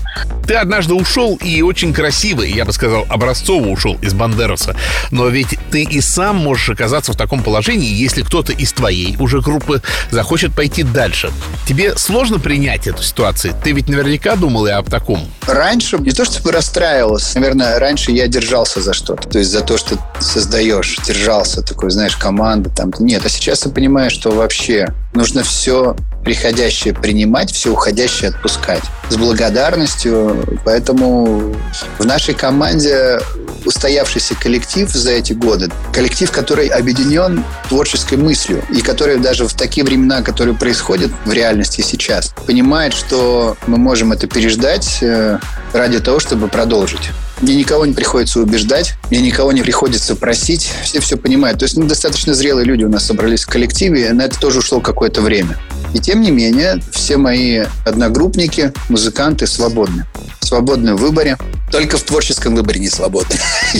Ты 0.47 0.55
однажды 0.55 0.95
ушел 0.95 1.35
и 1.35 1.61
очень 1.61 1.93
красиво, 1.93 2.41
я 2.41 2.65
бы 2.65 2.73
сказал, 2.73 3.05
образцово 3.09 3.67
ушел 3.67 3.95
из 4.01 4.15
Бандераса. 4.15 4.75
Но 5.11 5.27
ведь 5.27 5.59
ты 5.69 5.83
и 5.83 6.01
сам 6.01 6.37
можешь 6.37 6.71
оказаться 6.71 7.13
в 7.13 7.15
таком 7.15 7.43
положении, 7.43 7.93
если 7.93 8.23
кто-то 8.23 8.53
из 8.53 8.73
твоей 8.73 9.15
уже 9.19 9.39
группы 9.41 9.83
захочет 10.09 10.55
пойти 10.55 10.81
дальше. 10.81 11.31
Тебе 11.67 11.95
сложно 11.95 12.39
принять 12.39 12.87
эту 12.87 13.03
ситуацию? 13.03 13.53
Ты 13.63 13.73
ведь 13.73 13.87
наверняка 13.87 14.35
думал 14.35 14.65
и 14.65 14.71
об 14.71 14.89
таком. 14.89 15.29
Раньше 15.45 15.99
не 15.99 16.11
то 16.11 16.25
чтобы 16.25 16.51
расстраивался, 16.51 17.39
наверное, 17.39 17.77
раньше 17.77 18.11
я 18.11 18.27
держался 18.27 18.81
за 18.81 18.93
что-то. 18.93 19.29
То 19.29 19.37
есть 19.37 19.51
за 19.51 19.61
то, 19.61 19.77
что 19.77 19.95
создаешь, 20.19 20.97
держался 21.05 21.61
такой, 21.61 21.91
знаешь, 21.91 22.17
команда 22.17 22.71
там. 22.71 22.91
Нет, 22.97 23.23
а 23.25 23.29
сейчас 23.29 23.63
я 23.63 23.71
понимаю, 23.71 24.09
что 24.09 24.31
вообще 24.31 24.87
нужно 25.17 25.43
все 25.43 25.95
приходящее 26.23 26.93
принимать, 26.93 27.51
все 27.51 27.71
уходящее 27.71 28.29
отпускать. 28.29 28.83
С 29.09 29.15
благодарностью. 29.15 30.45
Поэтому 30.65 31.55
в 31.99 32.05
нашей 32.05 32.33
команде 32.33 33.19
устоявшийся 33.65 34.35
коллектив 34.35 34.89
за 34.89 35.11
эти 35.11 35.33
годы. 35.33 35.69
Коллектив, 35.93 36.31
который 36.31 36.67
объединен 36.67 37.43
творческой 37.69 38.17
мыслью 38.17 38.63
и 38.69 38.81
который 38.81 39.17
даже 39.17 39.47
в 39.47 39.53
такие 39.53 39.85
времена, 39.85 40.21
которые 40.21 40.55
происходят 40.55 41.11
в 41.25 41.31
реальности 41.31 41.81
сейчас, 41.81 42.33
понимает, 42.45 42.93
что 42.93 43.57
мы 43.67 43.77
можем 43.77 44.11
это 44.11 44.27
переждать 44.27 44.99
э, 45.01 45.39
ради 45.73 45.99
того, 45.99 46.19
чтобы 46.19 46.47
продолжить. 46.47 47.09
Мне 47.41 47.55
никого 47.55 47.85
не 47.85 47.93
приходится 47.93 48.39
убеждать, 48.39 48.95
мне 49.09 49.21
никого 49.21 49.51
не 49.51 49.61
приходится 49.61 50.15
просить. 50.15 50.71
Все 50.83 50.99
все 50.99 51.17
понимают. 51.17 51.59
То 51.59 51.65
есть 51.65 51.77
ну, 51.77 51.85
достаточно 51.85 52.33
зрелые 52.33 52.65
люди 52.65 52.83
у 52.83 52.89
нас 52.89 53.05
собрались 53.05 53.43
в 53.43 53.47
коллективе, 53.47 54.07
и 54.07 54.11
на 54.11 54.23
это 54.23 54.39
тоже 54.39 54.59
ушло 54.59 54.79
какое-то 54.79 55.21
время. 55.21 55.57
И 55.93 55.99
тем 55.99 56.21
не 56.21 56.31
менее, 56.31 56.81
все 56.91 57.17
мои 57.17 57.65
одногруппники, 57.85 58.73
музыканты 58.89 59.47
свободны. 59.47 60.05
Свободны 60.39 60.95
в 60.95 60.97
выборе. 60.97 61.37
Только 61.71 61.97
в 61.97 62.03
творческом 62.03 62.55
выборе 62.55 62.79
не 62.79 62.89
свободны. 62.89 63.35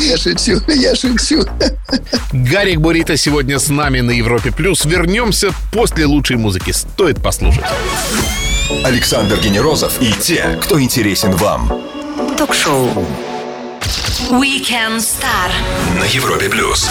Я 0.00 0.16
шучу, 0.16 0.60
я 0.68 0.94
шучу. 0.94 1.44
Гарик 2.32 2.80
Бурита 2.80 3.16
сегодня 3.16 3.58
с 3.58 3.68
нами 3.68 4.00
на 4.00 4.12
Европе+. 4.12 4.50
плюс. 4.50 4.84
Вернемся 4.84 5.50
после 5.72 6.06
лучшей 6.06 6.36
музыки. 6.36 6.70
Стоит 6.70 7.22
послушать. 7.22 7.64
Александр 8.84 9.38
Генерозов 9.40 10.00
и 10.00 10.12
те, 10.12 10.58
кто 10.62 10.80
интересен 10.80 11.32
вам. 11.32 11.82
Ток-шоу 12.38 12.88
Weekend 14.30 14.98
Star 14.98 15.50
На 15.98 16.04
Европе 16.04 16.48
плюс. 16.48 16.88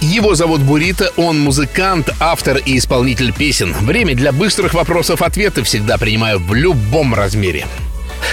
Его 0.00 0.34
зовут 0.34 0.62
Бурита, 0.62 1.12
он 1.16 1.38
музыкант, 1.38 2.10
автор 2.18 2.56
и 2.56 2.78
исполнитель 2.78 3.32
песен. 3.32 3.72
Время 3.72 4.14
для 4.14 4.32
быстрых 4.32 4.74
вопросов-ответов 4.74 5.66
всегда 5.66 5.98
принимаю 5.98 6.38
в 6.38 6.54
любом 6.54 7.14
размере. 7.14 7.66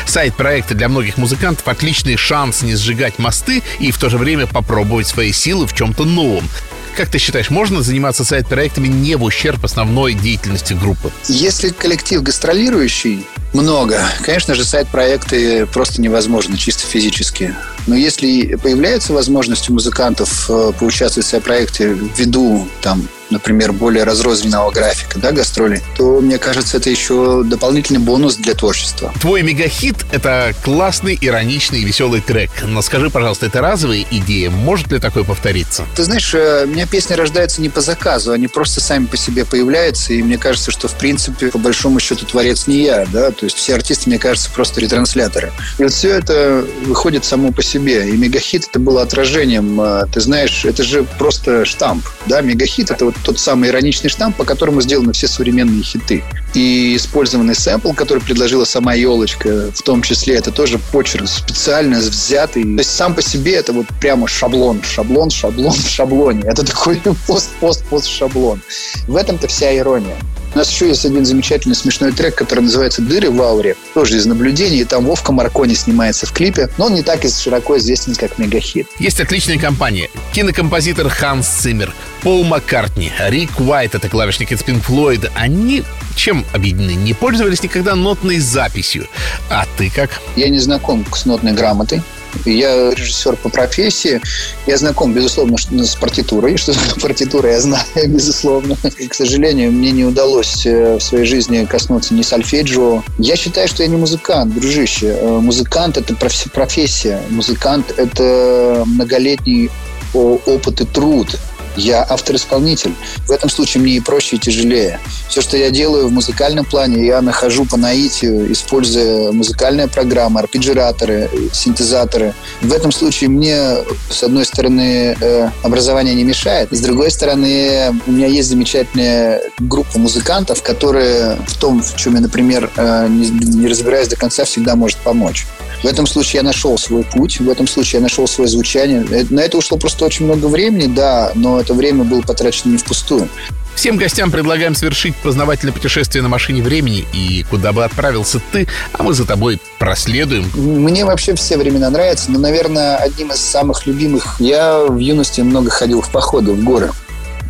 Сайт 0.06 0.36
проекта 0.36 0.76
для 0.76 0.90
многих 0.90 1.18
музыкантов 1.18 1.68
отличный 1.68 2.16
шанс 2.16 2.64
не 2.64 2.76
сжигать 2.76 3.20
мосты 3.20 3.62
и 3.80 3.92
в 3.92 3.98
то 3.98 4.10
же 4.10 4.18
время 4.18 4.48
попробовать 4.48 5.08
свои 5.08 5.32
силы 5.32 5.68
в 5.68 5.76
чем-то 5.76 6.06
новом. 6.06 6.48
Как 6.96 7.10
ты 7.10 7.18
считаешь, 7.18 7.50
можно 7.50 7.82
заниматься 7.82 8.24
сайт-проектами 8.24 8.88
не 8.88 9.16
в 9.16 9.24
ущерб 9.24 9.64
основной 9.64 10.14
деятельности 10.14 10.74
группы? 10.74 11.12
Если 11.28 11.70
коллектив 11.70 12.22
гастролирующий, 12.22 13.26
много. 13.54 14.00
Конечно 14.24 14.54
же, 14.54 14.64
сайт-проекты 14.64 15.66
просто 15.66 16.02
невозможно, 16.02 16.58
чисто 16.58 16.86
физически. 16.86 17.56
Но 17.88 17.96
если 17.96 18.56
появляется 18.56 19.14
возможность 19.14 19.70
у 19.70 19.74
музыкантов 19.74 20.50
э, 20.50 20.72
поучаствовать 20.78 21.26
в 21.26 21.30
сайт-проекте 21.30 21.98
ввиду 22.16 22.68
там, 22.82 23.08
например, 23.30 23.72
более 23.74 24.04
разрозненного 24.04 24.72
графика, 24.72 25.20
да, 25.20 25.32
гастроли, 25.32 25.82
то, 25.98 26.20
мне 26.22 26.38
кажется, 26.38 26.78
это 26.78 26.90
еще 26.90 27.44
дополнительный 27.44 28.00
бонус 28.00 28.36
для 28.36 28.54
творчества. 28.54 29.14
Твой 29.22 29.42
мегахит— 29.42 29.98
это 30.12 30.54
классный, 30.64 31.18
ироничный 31.20 31.84
веселый 31.84 32.22
трек. 32.22 32.52
Но 32.64 32.82
скажи, 32.82 33.10
пожалуйста, 33.10 33.46
это 33.46 33.62
разовая 33.62 34.06
идея? 34.12 34.50
Может 34.50 34.92
ли 34.92 35.00
такое 35.00 35.24
повториться? 35.24 35.86
Ты 35.96 36.04
знаешь, 36.04 36.34
э, 36.34 36.66
у 36.66 36.68
меня 36.68 36.86
песни 36.86 37.14
рождаются 37.14 37.62
не 37.62 37.70
по 37.70 37.82
заказу, 37.82 38.32
они 38.32 38.48
просто 38.48 38.82
сами 38.82 39.06
по 39.06 39.18
себе 39.18 39.46
появляются, 39.46 40.14
и 40.14 40.22
мне 40.22 40.38
кажется, 40.38 40.72
что, 40.72 40.88
в 40.88 40.96
принципе, 40.96 41.48
по 41.48 41.58
большому 41.58 42.00
счету, 42.00 42.26
творец 42.26 42.68
не 42.68 42.84
я, 42.84 43.06
да, 43.12 43.32
то 43.32 43.46
есть 43.46 43.58
все 43.58 43.76
артисты, 43.76 44.10
мне 44.10 44.20
кажется, 44.20 44.50
просто 44.52 44.82
ретрансляторы. 44.82 45.52
И 45.78 45.84
вот 45.84 45.92
все 45.92 46.10
это 46.10 46.66
выходит 46.86 47.26
само 47.26 47.52
по 47.52 47.64
себе, 47.64 48.10
и 48.10 48.12
мегахит 48.14 48.68
это 48.70 48.80
было 48.80 49.02
отражением, 49.02 49.80
э, 49.82 50.06
ты 50.12 50.22
знаешь, 50.22 50.66
это 50.66 50.84
же 50.84 51.04
просто 51.18 51.66
штамп, 51.66 52.06
да, 52.26 52.42
мегахит 52.42 52.92
это 52.92 53.06
вот 53.06 53.16
тот 53.24 53.40
самый 53.40 53.70
ироничный 53.70 54.10
штамп, 54.10 54.38
по 54.38 54.46
которому 54.46 54.82
сделаны 54.82 55.14
все 55.14 55.28
современные 55.28 55.84
хиты. 55.84 56.24
И 56.54 56.96
использованный 56.96 57.56
сэмпл, 57.56 57.94
который 57.94 58.24
предложила 58.24 58.66
сама 58.66 58.94
елочка, 58.94 59.72
в 59.72 59.82
том 59.82 60.02
числе, 60.02 60.36
это 60.36 60.52
тоже 60.52 60.80
почерк 60.92 61.28
специально 61.28 62.00
взятый. 62.00 62.64
То 62.64 62.80
есть 62.80 62.96
сам 62.96 63.14
по 63.14 63.22
себе 63.22 63.54
это 63.54 63.74
вот 63.74 63.88
прямо 64.02 64.28
шаблон, 64.28 64.82
шаблон, 64.84 65.30
шаблон 65.30 65.74
в 65.74 65.90
шаблоне. 65.90 66.42
Это 66.46 66.66
такой 66.66 67.02
пост-пост-пост-шаблон. 67.28 68.62
В 69.08 69.16
этом-то 69.16 69.48
вся 69.48 69.76
ирония. 69.78 70.16
У 70.54 70.58
нас 70.58 70.72
еще 70.72 70.88
есть 70.88 71.06
один 71.06 71.26
замечательный 71.26 71.76
смешной 71.76 72.12
трек, 72.12 72.34
который 72.34 72.62
называется 72.62 73.04
«Дыры 73.04 73.30
в 73.30 73.40
ауре». 73.40 73.76
Тоже 73.94 74.18
из 74.18 74.26
наблюдений. 74.26 74.84
Там 74.84 75.06
Вовка 75.06 75.32
Маркони 75.32 75.76
снимается 75.76 76.26
в 76.26 76.32
клипе. 76.32 76.70
Но 76.78 76.88
он 76.88 76.96
не 76.96 77.04
так 77.04 77.22
широко 77.24 77.78
известен, 77.78 78.16
как 78.16 78.40
мегахит. 78.40 78.88
Есть 78.98 79.20
отличная 79.20 79.60
компания. 79.60 80.10
Кинокомпозитор 80.34 81.08
Ханс 81.10 81.48
Циммер, 81.48 81.94
Пол 82.24 82.44
Маккартни, 82.44 83.12
Рик 83.28 83.60
Уайт, 83.60 83.94
это 83.94 84.10
клавишник 84.10 84.52
из 84.52 84.62
Pink 84.62 84.84
Floyd. 84.84 85.30
Они 85.36 85.84
чем 86.16 86.39
объединены? 86.54 86.96
Не 86.96 87.14
пользовались 87.14 87.64
никогда 87.64 87.96
нотной 87.96 88.40
записью. 88.40 89.08
А 89.50 89.66
ты 89.78 89.90
как? 89.90 90.22
Я 90.36 90.50
не 90.50 90.60
знаком 90.60 91.06
с 91.14 91.26
нотной 91.26 91.54
грамотой. 91.54 92.02
Я 92.46 92.92
режиссер 92.92 93.36
по 93.38 93.50
профессии. 93.50 94.22
Я 94.68 94.78
знаком, 94.78 95.14
безусловно, 95.14 95.58
с 95.58 95.96
партитурой. 95.96 96.58
Что 96.58 96.74
такое 96.74 97.02
партитура, 97.02 97.52
я 97.52 97.60
знаю, 97.60 97.86
безусловно. 98.08 98.78
И, 98.98 99.08
к 99.08 99.14
сожалению, 99.14 99.72
мне 99.72 99.92
не 99.92 100.06
удалось 100.06 100.66
э, 100.66 100.98
в 100.98 101.02
своей 101.02 101.26
жизни 101.26 101.66
коснуться 101.66 102.14
ни 102.14 102.22
сольфеджио. 102.22 103.04
Я 103.18 103.36
считаю, 103.36 103.68
что 103.68 103.84
я 103.84 103.90
не 103.90 103.98
музыкант, 103.98 104.54
дружище. 104.54 105.18
Э, 105.20 105.40
музыкант– 105.40 105.98
это 105.98 106.16
профессия. 106.54 107.22
Музыкант– 107.30 107.94
это 107.98 108.84
многолетний 108.86 109.70
опыт 110.14 110.82
и 110.82 110.86
труд. 110.86 111.38
Я 111.76 112.06
автор-исполнитель. 112.08 112.94
В 113.28 113.32
этом 113.32 113.50
случае 113.50 113.82
мне 113.84 113.94
и 113.94 114.00
проще, 114.00 114.36
и 114.36 114.40
тяжелее. 114.40 115.00
Все, 115.28 115.42
что 115.42 115.58
я 115.58 115.70
делаю 115.70 116.08
в 116.08 116.12
музыкальном 116.12 116.66
плане, 116.66 117.06
я 117.06 117.22
нахожу 117.22 117.66
по 117.66 117.78
наитию, 117.78 118.52
используя 118.52 119.32
музыкальные 119.32 119.88
программы, 119.88 120.40
арпеджираторы, 120.40 121.30
синтезаторы. 121.54 122.34
В 122.62 122.74
этом 122.74 122.92
случае 122.92 123.30
мне, 123.30 123.78
с 124.10 124.24
одной 124.24 124.46
стороны, 124.46 125.16
э, 125.20 125.50
образование 125.64 126.16
не 126.16 126.24
мешает, 126.24 126.70
с 126.72 126.82
другой 126.82 127.12
стороны, 127.12 127.96
у 128.08 128.12
меня 128.12 128.28
есть 128.28 128.50
замечательная 128.50 129.42
группа 129.60 130.00
музыкантов, 130.00 130.64
которые 130.64 131.38
в 131.48 131.58
том, 131.58 131.82
в 131.82 131.96
чем 131.96 132.16
я, 132.16 132.22
например, 132.22 132.70
э, 132.76 133.08
не 133.10 133.68
разбираюсь 133.68 134.08
до 134.08 134.16
конца, 134.16 134.46
всегда 134.46 134.76
может 134.76 134.98
помочь. 134.98 135.46
В 135.82 135.86
этом 135.86 136.08
случае 136.08 136.40
я 136.40 136.44
нашел 136.44 136.78
свой 136.78 137.04
путь, 137.04 137.40
в 137.40 137.50
этом 137.50 137.68
случае 137.68 138.00
я 138.00 138.04
нашел 138.04 138.28
свое 138.28 138.50
звучание. 138.50 139.06
Э, 139.12 139.26
на 139.30 139.40
это 139.40 139.58
ушло 139.58 139.78
просто 139.78 140.06
очень 140.06 140.26
много 140.26 140.48
времени, 140.48 140.88
да, 140.88 141.32
но 141.36 141.60
это 141.60 141.74
время 141.74 142.04
было 142.04 142.22
потрачено 142.22 142.72
не 142.72 142.78
впустую. 142.78 143.30
Всем 143.76 143.96
гостям 143.96 144.30
предлагаем 144.30 144.76
совершить 144.76 145.16
познавательное 145.16 145.74
путешествие 145.74 146.22
на 146.22 146.28
машине 146.28 146.62
времени 146.62 147.06
и 147.14 147.46
куда 147.50 147.72
бы 147.72 147.86
отправился 147.86 148.42
ты, 148.52 148.68
а 148.92 149.04
мы 149.04 149.14
за 149.14 149.26
тобой 149.26 149.58
проследуем. 149.78 150.52
Мне 150.54 151.06
вообще 151.06 151.34
все 151.36 151.58
времена 151.58 151.90
нравятся, 151.90 152.30
но, 152.30 152.40
наверное, 152.40 152.98
одним 152.98 153.32
из 153.32 153.40
самых 153.40 153.86
любимых 153.88 154.36
я 154.40 154.80
в 154.80 154.98
юности 154.98 155.40
много 155.40 155.70
ходил 155.70 156.02
в 156.02 156.10
походы 156.10 156.52
в 156.52 156.62
горы. 156.62 156.92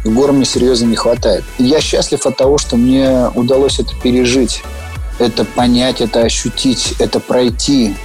В 0.05 0.13
горы 0.13 0.33
мне 0.33 0.45
серьезно 0.45 0.86
не 0.86 0.95
хватает. 0.95 1.43
Я 1.57 1.81
счастлив 1.81 2.24
от 2.24 2.38
того, 2.38 2.59
что 2.59 2.77
мне 2.77 3.31
удалось 3.33 3.79
это 3.79 3.95
пережить, 3.95 4.62
это 5.17 5.45
понять, 5.45 6.00
это 6.00 6.21
ощутить, 6.21 6.93
это 7.00 7.19
пройти. 7.19 7.95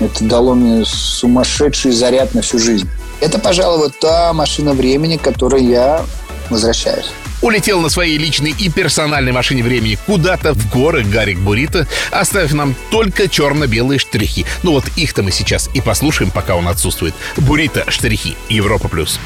Это 0.00 0.24
дало 0.24 0.54
мне 0.54 0.84
сумасшедший 0.84 1.92
заряд 1.92 2.34
на 2.34 2.42
всю 2.42 2.58
жизнь. 2.58 2.88
Это, 3.20 3.38
пожалуй, 3.38 3.78
вот 3.78 3.98
та 3.98 4.32
машина 4.32 4.72
времени, 4.72 5.16
к 5.16 5.22
которой 5.22 5.64
я 5.64 6.04
возвращаюсь. 6.50 7.10
Улетел 7.42 7.80
на 7.80 7.90
своей 7.90 8.16
личной 8.16 8.54
и 8.58 8.70
персональной 8.70 9.32
машине 9.32 9.62
времени 9.62 9.98
куда-то 10.06 10.54
в 10.54 10.70
горы 10.70 11.04
Гарик 11.04 11.38
Бурита, 11.40 11.86
оставив 12.10 12.54
нам 12.54 12.74
только 12.90 13.28
черно-белые 13.28 13.98
штрихи. 13.98 14.46
Ну 14.62 14.72
вот 14.72 14.84
их-то 14.96 15.22
мы 15.22 15.30
сейчас 15.30 15.68
и 15.74 15.80
послушаем, 15.80 16.30
пока 16.30 16.56
он 16.56 16.68
отсутствует. 16.68 17.14
Бурита, 17.36 17.84
штрихи, 17.90 18.36
Европа 18.48 18.88
плюс. 18.88 19.18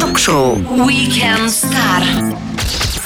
Ток-шоу 0.00 0.56
Weekend 0.56 1.48
Star. 1.48 2.38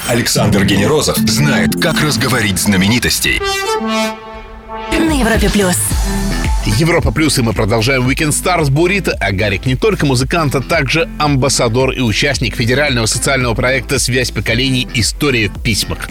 Александр 0.06 0.64
Генерозов 0.64 1.16
знает, 1.16 1.80
как 1.80 2.00
разговорить 2.02 2.58
знаменитостей. 2.58 3.40
На 5.06 5.20
Европе 5.20 5.48
плюс. 5.48 5.76
Европа 6.78 7.12
Плюс, 7.12 7.38
и 7.38 7.42
мы 7.42 7.52
продолжаем 7.52 8.08
Weekend 8.08 8.30
Star 8.30 8.64
с 8.64 8.70
Бурита, 8.70 9.16
а 9.20 9.30
Гарик 9.30 9.64
не 9.64 9.76
только 9.76 10.04
музыкант, 10.04 10.56
а 10.56 10.60
также 10.60 11.08
амбассадор 11.18 11.92
и 11.92 12.00
участник 12.00 12.56
федерального 12.56 13.06
социального 13.06 13.54
проекта 13.54 14.00
«Связь 14.00 14.32
поколений. 14.32 14.88
История 14.94 15.48
в 15.48 15.62
письмах». 15.62 16.08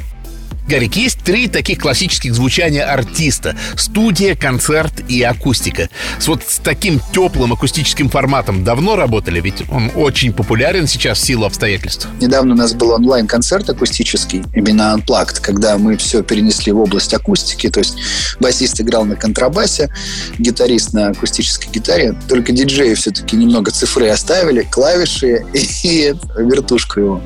Гарик, 0.67 0.95
есть 0.95 1.19
три 1.19 1.47
таких 1.47 1.77
классических 1.77 2.33
звучания 2.33 2.83
артиста. 2.91 3.55
Студия, 3.75 4.35
концерт 4.35 4.93
и 5.07 5.21
акустика. 5.21 5.89
С 6.19 6.27
вот 6.27 6.41
с 6.47 6.57
таким 6.57 6.99
теплым 7.13 7.53
акустическим 7.53 8.09
форматом 8.09 8.63
давно 8.63 8.95
работали? 8.95 9.39
Ведь 9.41 9.63
он 9.69 9.91
очень 9.95 10.33
популярен 10.33 10.87
сейчас 10.87 11.19
в 11.19 11.25
силу 11.25 11.45
обстоятельств. 11.45 12.07
Недавно 12.19 12.55
у 12.55 12.57
нас 12.57 12.73
был 12.73 12.91
онлайн-концерт 12.91 13.69
акустический, 13.69 14.43
именно 14.55 14.97
Unplugged, 14.97 15.39
когда 15.39 15.77
мы 15.77 15.97
все 15.97 16.23
перенесли 16.23 16.71
в 16.71 16.79
область 16.79 17.13
акустики. 17.13 17.69
То 17.69 17.81
есть 17.81 17.97
басист 18.39 18.81
играл 18.81 19.05
на 19.05 19.15
контрабасе, 19.15 19.93
гитарист 20.39 20.93
на 20.93 21.09
акустической 21.09 21.71
гитаре. 21.71 22.15
Только 22.27 22.51
диджеи 22.53 22.95
все-таки 22.95 23.35
немного 23.35 23.69
цифры 23.69 24.07
оставили, 24.07 24.63
клавиши 24.63 25.45
и 25.83 26.15
вертушку 26.35 26.99
его. 26.99 27.21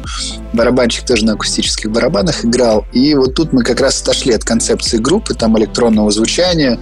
Барабанщик 0.51 1.05
тоже 1.05 1.23
на 1.23 1.33
акустических 1.33 1.89
барабанах 1.89 2.43
играл. 2.43 2.85
И 2.91 3.15
вот 3.15 3.28
вот 3.29 3.35
тут 3.35 3.53
мы 3.53 3.63
как 3.63 3.79
раз 3.79 4.01
отошли 4.01 4.33
от 4.33 4.43
концепции 4.43 4.97
группы, 4.97 5.33
там 5.33 5.57
электронного 5.57 6.11
звучания, 6.11 6.79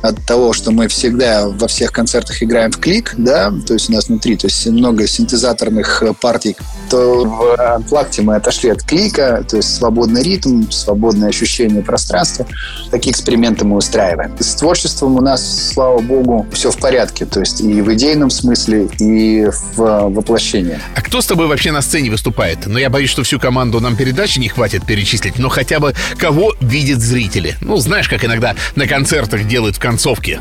от 0.00 0.24
того, 0.26 0.52
что 0.52 0.70
мы 0.70 0.88
всегда 0.88 1.48
во 1.48 1.68
всех 1.68 1.92
концертах 1.92 2.42
играем 2.42 2.72
в 2.72 2.78
клик, 2.78 3.14
да, 3.18 3.52
то 3.66 3.74
есть 3.74 3.90
у 3.90 3.92
нас 3.92 4.08
внутри, 4.08 4.36
то 4.36 4.46
есть 4.46 4.66
много 4.66 5.06
синтезаторных 5.06 6.02
э, 6.02 6.12
партий, 6.14 6.56
то 6.90 7.24
в 7.24 7.56
Unplugged 7.58 8.22
мы 8.22 8.36
отошли 8.36 8.70
от 8.70 8.82
клика, 8.82 9.44
то 9.48 9.56
есть 9.56 9.76
свободный 9.76 10.22
ритм, 10.22 10.70
свободное 10.70 11.28
ощущение 11.28 11.82
пространства. 11.82 12.46
Такие 12.90 13.12
эксперименты 13.12 13.64
мы 13.64 13.76
устраиваем. 13.76 14.34
С 14.38 14.54
творчеством 14.54 15.16
у 15.16 15.20
нас, 15.20 15.72
слава 15.72 16.00
богу, 16.00 16.46
все 16.52 16.70
в 16.70 16.78
порядке, 16.78 17.26
то 17.26 17.40
есть 17.40 17.60
и 17.60 17.82
в 17.82 17.92
идейном 17.92 18.30
смысле, 18.30 18.88
и 18.98 19.46
в 19.76 20.08
воплощении. 20.08 20.78
А 20.94 21.02
кто 21.02 21.20
с 21.20 21.26
тобой 21.26 21.46
вообще 21.46 21.70
на 21.70 21.82
сцене 21.82 22.10
выступает? 22.10 22.66
Ну, 22.66 22.78
я 22.78 22.88
боюсь, 22.88 23.10
что 23.10 23.22
всю 23.22 23.38
команду 23.38 23.80
нам 23.80 23.96
передачи 23.96 24.38
не 24.38 24.48
хватит 24.48 24.86
перечислить, 24.86 25.38
но 25.38 25.48
хотя 25.48 25.80
бы 25.80 25.81
кого 26.18 26.54
видят 26.60 27.00
зрители. 27.00 27.56
Ну, 27.60 27.76
знаешь, 27.78 28.08
как 28.08 28.24
иногда 28.24 28.54
на 28.76 28.86
концертах 28.86 29.46
делают 29.46 29.76
в 29.76 29.78
концовке. 29.80 30.40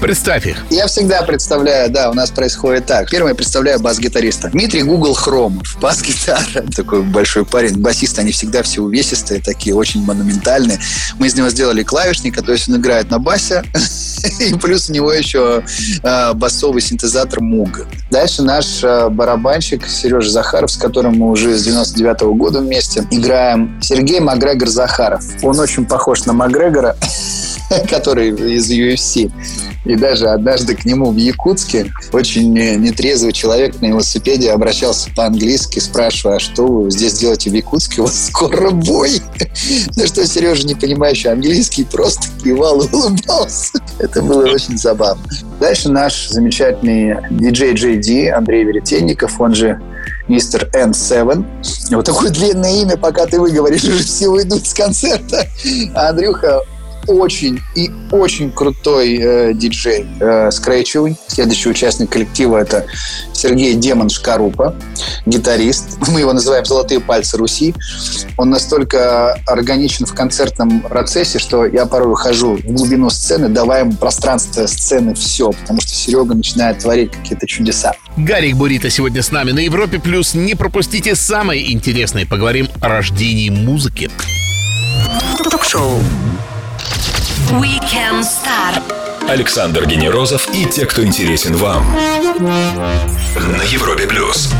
Представь 0.00 0.46
их. 0.46 0.56
Я 0.70 0.86
всегда 0.86 1.22
представляю, 1.22 1.90
да, 1.90 2.10
у 2.10 2.14
нас 2.14 2.30
происходит 2.30 2.86
так. 2.86 3.10
Первым 3.10 3.30
я 3.30 3.34
представляю 3.34 3.80
бас-гитариста. 3.80 4.50
Дмитрий 4.50 4.82
Google 4.82 5.14
Хромов, 5.14 5.78
бас-гитара. 5.80 6.64
Такой 6.74 7.02
большой 7.02 7.44
парень. 7.44 7.78
Басисты, 7.78 8.20
они 8.20 8.32
всегда 8.32 8.62
все 8.62 8.82
увесистые, 8.82 9.40
такие 9.40 9.74
очень 9.74 10.04
монументальные. 10.04 10.78
Мы 11.18 11.26
из 11.26 11.34
него 11.34 11.48
сделали 11.48 11.82
клавишника, 11.82 12.42
то 12.42 12.52
есть 12.52 12.68
он 12.68 12.76
играет 12.76 13.10
на 13.10 13.18
басе, 13.18 13.62
и 14.40 14.54
плюс 14.54 14.90
у 14.90 14.92
него 14.92 15.12
еще 15.12 15.64
э, 16.02 16.32
басовый 16.34 16.80
синтезатор 16.82 17.40
Муг. 17.40 17.86
Дальше 18.10 18.42
наш 18.42 18.82
э, 18.82 19.08
барабанщик 19.08 19.86
Сережа 19.86 20.30
Захаров, 20.30 20.70
с 20.70 20.76
которым 20.76 21.18
мы 21.18 21.30
уже 21.30 21.56
с 21.56 21.64
99 21.64 22.22
-го 22.22 22.34
года 22.34 22.60
вместе 22.60 23.06
играем. 23.10 23.80
Сергей 23.80 24.20
Макгрегор 24.20 24.68
Захаров. 24.72 25.24
Он 25.42 25.58
очень 25.60 25.86
похож 25.86 26.24
на 26.24 26.32
Макгрегора, 26.32 26.96
который 27.88 28.30
из 28.30 28.70
UFC. 28.70 29.30
И 29.84 29.96
даже 29.96 30.28
однажды 30.28 30.76
к 30.76 30.84
нему 30.84 31.10
в 31.10 31.16
Якутске 31.16 31.92
очень 32.12 32.52
нетрезвый 32.52 33.32
человек 33.32 33.80
на 33.80 33.86
велосипеде 33.86 34.52
обращался 34.52 35.10
по-английски, 35.14 35.80
спрашивая, 35.80 36.36
а 36.36 36.40
что 36.40 36.66
вы 36.66 36.90
здесь 36.90 37.14
делаете 37.14 37.50
в 37.50 37.54
Якутске? 37.54 38.02
У 38.02 38.04
вас 38.04 38.26
скоро 38.26 38.70
бой. 38.70 39.20
На 39.96 40.06
что 40.06 40.24
Сережа, 40.24 40.66
не 40.66 40.76
понимающий 40.76 41.30
английский, 41.30 41.84
просто 41.84 42.28
кивал 42.42 42.80
и 42.82 42.88
улыбался. 42.92 43.80
Это 43.98 44.22
было 44.22 44.44
очень 44.44 44.78
забавно. 44.78 45.24
Дальше 45.58 45.88
наш 45.88 46.28
замечательный 46.28 47.16
диджей 47.30 47.74
Джей 47.74 47.96
Ди 47.96 48.28
Андрей 48.28 48.64
Веретенников, 48.64 49.40
он 49.40 49.54
же 49.54 49.80
мистер 50.28 50.68
N7. 50.72 51.94
Вот 51.94 52.04
такое 52.04 52.30
длинное 52.30 52.82
имя, 52.82 52.96
пока 52.96 53.26
ты 53.26 53.40
выговоришь, 53.40 53.84
уже 53.84 54.04
все 54.04 54.28
уйдут 54.28 54.66
с 54.66 54.74
концерта. 54.74 55.46
А 55.94 56.10
Андрюха 56.10 56.62
очень 57.06 57.60
и 57.74 57.90
очень 58.10 58.50
крутой 58.50 59.18
э, 59.20 59.54
диджей 59.54 60.06
э, 60.20 60.50
скретчевый. 60.50 61.16
Следующий 61.26 61.68
участник 61.68 62.10
коллектива 62.10 62.58
это 62.58 62.86
Сергей 63.32 63.74
Демон 63.74 64.08
Шкарупа, 64.08 64.74
гитарист. 65.26 65.98
Мы 66.08 66.20
его 66.20 66.32
называем 66.32 66.64
«Золотые 66.64 67.00
пальцы 67.00 67.36
Руси». 67.36 67.74
Он 68.36 68.50
настолько 68.50 69.34
органичен 69.46 70.06
в 70.06 70.14
концертном 70.14 70.80
процессе, 70.80 71.38
что 71.38 71.66
я 71.66 71.86
порой 71.86 72.08
выхожу 72.08 72.56
в 72.56 72.62
глубину 72.62 73.10
сцены, 73.10 73.48
давая 73.48 73.80
ему 73.80 73.92
пространство 73.94 74.66
сцены 74.66 75.14
все, 75.14 75.50
потому 75.52 75.80
что 75.80 75.90
Серега 75.90 76.34
начинает 76.34 76.78
творить 76.78 77.12
какие-то 77.12 77.46
чудеса. 77.46 77.92
Гарик 78.16 78.56
Бурита 78.56 78.90
сегодня 78.90 79.22
с 79.22 79.30
нами 79.30 79.52
на 79.52 79.60
Европе+. 79.60 79.98
плюс. 79.98 80.34
Не 80.34 80.54
пропустите 80.54 81.14
самое 81.14 81.72
интересное. 81.72 82.26
Поговорим 82.26 82.68
о 82.80 82.88
рождении 82.88 83.48
музыки. 83.48 84.10
Ток-шоу 85.42 85.98
Weekend 87.50 88.22
Star. 88.22 88.80
Александр 89.28 89.86
Генерозов 89.86 90.48
и 90.54 90.64
те, 90.64 90.86
кто 90.86 91.04
интересен 91.04 91.56
вам. 91.56 91.84
На 92.38 93.62
Европе 93.64 94.06
плюс. 94.06 94.52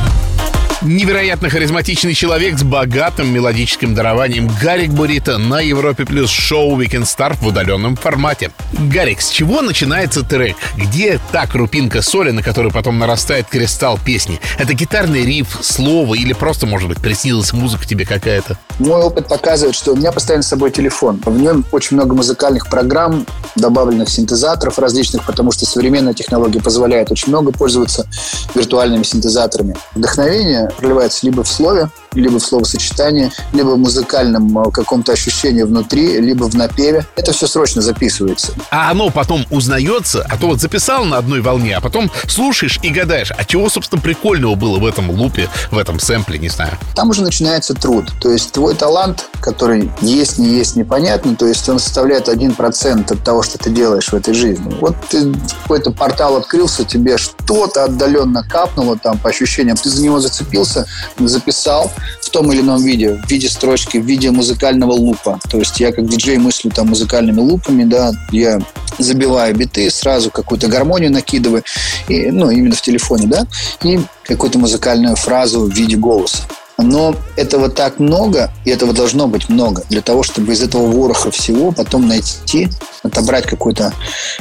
Невероятно 0.82 1.48
харизматичный 1.48 2.12
человек 2.12 2.58
с 2.58 2.64
богатым 2.64 3.32
мелодическим 3.32 3.94
дарованием 3.94 4.50
Гарик 4.60 4.90
Бурита 4.90 5.38
на 5.38 5.60
Европе 5.60 6.04
Плюс 6.04 6.28
шоу 6.28 6.76
Weekend 6.80 7.04
Star 7.04 7.36
в 7.40 7.46
удаленном 7.46 7.94
формате. 7.94 8.50
Гарик, 8.72 9.20
с 9.20 9.30
чего 9.30 9.62
начинается 9.62 10.24
трек? 10.24 10.56
Где 10.76 11.20
та 11.30 11.46
крупинка 11.46 12.02
соли, 12.02 12.32
на 12.32 12.42
которой 12.42 12.72
потом 12.72 12.98
нарастает 12.98 13.46
кристалл 13.46 13.96
песни? 14.04 14.40
Это 14.58 14.74
гитарный 14.74 15.24
риф, 15.24 15.56
слово 15.60 16.16
или 16.16 16.32
просто, 16.32 16.66
может 16.66 16.88
быть, 16.88 16.98
приснилась 17.00 17.52
музыка 17.52 17.86
тебе 17.86 18.04
какая-то? 18.04 18.58
Мой 18.82 19.00
опыт 19.00 19.28
показывает, 19.28 19.76
что 19.76 19.92
у 19.92 19.96
меня 19.96 20.10
постоянно 20.10 20.42
с 20.42 20.48
собой 20.48 20.72
телефон. 20.72 21.20
В 21.24 21.38
нем 21.38 21.64
очень 21.70 21.96
много 21.96 22.16
музыкальных 22.16 22.68
программ, 22.68 23.24
добавленных 23.54 24.08
синтезаторов 24.08 24.76
различных, 24.80 25.24
потому 25.24 25.52
что 25.52 25.66
современная 25.66 26.14
технология 26.14 26.60
позволяет 26.60 27.12
очень 27.12 27.28
много 27.28 27.52
пользоваться 27.52 28.08
виртуальными 28.56 29.04
синтезаторами. 29.04 29.76
Вдохновение 29.94 30.68
проливается 30.76 31.24
либо 31.24 31.44
в 31.44 31.48
слове, 31.48 31.90
либо 32.14 32.38
в 32.38 32.44
словосочетании, 32.44 33.30
либо 33.52 33.70
в 33.70 33.78
музыкальном 33.78 34.58
э, 34.58 34.70
каком-то 34.70 35.12
ощущении 35.12 35.62
внутри, 35.62 36.20
либо 36.20 36.44
в 36.44 36.54
напеве. 36.54 37.06
Это 37.16 37.32
все 37.32 37.46
срочно 37.46 37.82
записывается. 37.82 38.52
А 38.70 38.90
оно 38.90 39.10
потом 39.10 39.46
узнается, 39.50 40.26
а 40.28 40.36
то 40.36 40.48
вот 40.48 40.60
записал 40.60 41.04
на 41.04 41.18
одной 41.18 41.40
волне, 41.40 41.76
а 41.76 41.80
потом 41.80 42.10
слушаешь 42.26 42.78
и 42.82 42.90
гадаешь, 42.90 43.32
а 43.36 43.44
чего, 43.44 43.68
собственно, 43.68 44.00
прикольного 44.00 44.54
было 44.54 44.78
в 44.78 44.86
этом 44.86 45.10
лупе, 45.10 45.48
в 45.70 45.78
этом 45.78 45.98
сэмпле, 45.98 46.38
не 46.38 46.48
знаю. 46.48 46.72
Там 46.94 47.10
уже 47.10 47.22
начинается 47.22 47.74
труд. 47.74 48.12
То 48.20 48.30
есть 48.30 48.52
твой 48.52 48.74
талант, 48.74 49.26
который 49.40 49.90
есть, 50.00 50.38
не 50.38 50.48
есть, 50.48 50.76
непонятно, 50.76 51.36
то 51.36 51.46
есть 51.46 51.68
он 51.68 51.78
составляет 51.78 52.28
один 52.28 52.54
процент 52.54 53.10
от 53.10 53.24
того, 53.24 53.42
что 53.42 53.58
ты 53.58 53.70
делаешь 53.70 54.08
в 54.08 54.14
этой 54.14 54.34
жизни. 54.34 54.74
Вот 54.80 54.96
ты 55.10 55.32
какой-то 55.62 55.90
портал 55.90 56.36
открылся, 56.36 56.84
тебе 56.84 57.18
что-то 57.18 57.84
отдаленно 57.84 58.42
капнуло 58.48 58.98
там 58.98 59.18
по 59.18 59.30
ощущениям, 59.30 59.76
ты 59.76 59.88
за 59.88 60.02
него 60.02 60.20
зацепился, 60.20 60.86
записал, 61.18 61.90
в 62.20 62.30
том 62.30 62.52
или 62.52 62.60
ином 62.60 62.82
виде, 62.82 63.14
в 63.14 63.30
виде 63.30 63.48
строчки, 63.48 63.98
в 63.98 64.04
виде 64.04 64.30
музыкального 64.30 64.92
лупа. 64.92 65.38
То 65.50 65.58
есть 65.58 65.80
я 65.80 65.92
как 65.92 66.08
диджей 66.08 66.38
мыслю 66.38 66.70
там 66.70 66.88
музыкальными 66.88 67.40
лупами, 67.40 67.84
да, 67.84 68.12
я 68.30 68.60
забиваю 68.98 69.54
биты, 69.54 69.90
сразу 69.90 70.30
какую-то 70.30 70.68
гармонию 70.68 71.12
накидываю, 71.12 71.62
и, 72.08 72.30
ну, 72.30 72.50
именно 72.50 72.74
в 72.74 72.82
телефоне, 72.82 73.26
да, 73.26 73.46
и 73.82 74.00
какую-то 74.24 74.58
музыкальную 74.58 75.16
фразу 75.16 75.62
в 75.62 75.74
виде 75.74 75.96
голоса. 75.96 76.42
Но 76.78 77.14
этого 77.36 77.68
так 77.68 78.00
много, 78.00 78.50
и 78.64 78.70
этого 78.70 78.92
должно 78.92 79.28
быть 79.28 79.48
много, 79.48 79.84
для 79.88 80.00
того, 80.00 80.22
чтобы 80.22 80.52
из 80.52 80.62
этого 80.62 80.90
вороха 80.90 81.30
всего 81.30 81.70
потом 81.70 82.08
найти, 82.08 82.68
отобрать 83.02 83.46
какой-то 83.46 83.92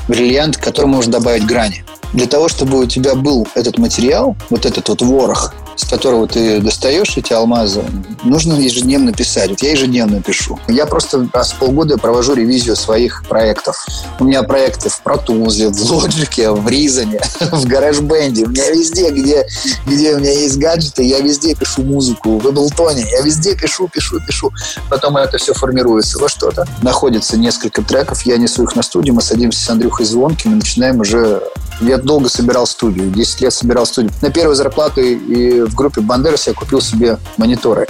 бриллиант, 0.08 0.58
к 0.58 0.64
которому 0.64 0.96
можно 0.96 1.14
добавить 1.14 1.46
грани. 1.46 1.84
Для 2.14 2.28
того, 2.28 2.50
чтобы 2.50 2.80
у 2.80 2.86
тебя 2.86 3.16
был 3.16 3.48
этот 3.56 3.78
материал, 3.78 4.36
вот 4.50 4.66
этот 4.66 4.90
вот 4.90 5.02
ворох, 5.02 5.54
с 5.76 5.86
которого 5.86 6.28
ты 6.28 6.60
достаешь 6.62 7.18
эти 7.18 7.34
алмазы, 7.34 7.84
нужно 8.24 8.54
ежедневно 8.54 9.14
писать. 9.14 9.50
Вот 9.50 9.62
я 9.62 9.72
ежедневно 9.72 10.22
пишу. 10.22 10.60
Я 10.68 10.86
просто 10.86 11.28
раз 11.34 11.52
в 11.52 11.60
полгода 11.60 11.98
провожу 11.98 12.34
ревизию 12.34 12.76
своих 12.76 13.24
проектов. 13.28 13.86
У 14.20 14.26
меня 14.26 14.44
проекты 14.44 14.90
в 14.90 15.02
Tools, 15.04 15.70
в 15.70 15.92
Logic, 15.92 16.52
в 16.52 16.68
Reason, 16.68 17.20
в 17.52 17.66
GarageBand. 17.66 18.46
У 18.46 18.50
меня 18.50 18.70
везде, 18.72 19.10
где, 19.12 19.48
где 19.86 20.16
у 20.16 20.20
меня 20.20 20.32
есть 20.32 20.58
гаджеты, 20.58 21.04
я 21.04 21.20
везде 21.20 21.56
пишу 21.56 21.84
музыку. 21.84 22.38
В 22.38 22.48
Ableton 22.48 23.00
я 23.12 23.22
везде 23.22 23.56
пишу, 23.56 23.88
пишу, 23.88 24.20
пишу. 24.26 24.52
Потом 24.90 25.18
это 25.18 25.38
все 25.38 25.54
формируется 25.54 26.20
во 26.20 26.30
что-то. 26.30 26.68
Находится 26.82 27.38
несколько 27.38 27.82
треков, 27.82 28.26
я 28.26 28.38
несу 28.38 28.64
их 28.64 28.76
на 28.76 28.84
студию, 28.84 29.16
мы 29.16 29.22
садимся 29.22 29.64
с 29.64 29.70
Андрюхой 29.70 30.06
Звонким 30.06 30.54
и 30.54 30.56
начинаем 30.56 31.00
уже 31.00 31.42
я 31.82 31.98
долго 31.98 32.30
собирал 32.30 32.68
студию, 32.68 33.10
10 33.10 33.42
лет 33.42 33.54
собирал 33.54 33.86
студию. 33.86 34.12
На 34.22 34.30
первую 34.30 34.56
зарплату 34.56 35.02
и 35.02 35.62
в 35.62 35.76
группе 35.76 36.02
Бандерас 36.02 36.48
я 36.48 36.54
купил 36.54 36.82
себе 36.82 37.18
мониторы. 37.38 37.88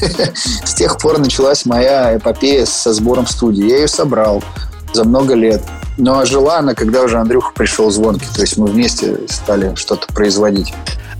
С 0.64 0.74
тех 0.74 0.98
пор 0.98 1.18
началась 1.18 1.64
моя 1.64 2.16
эпопея 2.16 2.66
со 2.66 2.92
сбором 2.92 3.26
студии. 3.26 3.64
Я 3.64 3.76
ее 3.78 3.88
собрал 3.88 4.42
за 4.92 5.04
много 5.04 5.34
лет. 5.34 5.62
Но 5.98 6.18
ожила 6.18 6.58
она, 6.58 6.74
когда 6.74 7.02
уже 7.02 7.18
Андрюха 7.18 7.52
пришел 7.54 7.90
звонки. 7.90 8.26
То 8.34 8.40
есть 8.40 8.56
мы 8.56 8.66
вместе 8.66 9.20
стали 9.28 9.74
что-то 9.76 10.12
производить. 10.12 10.72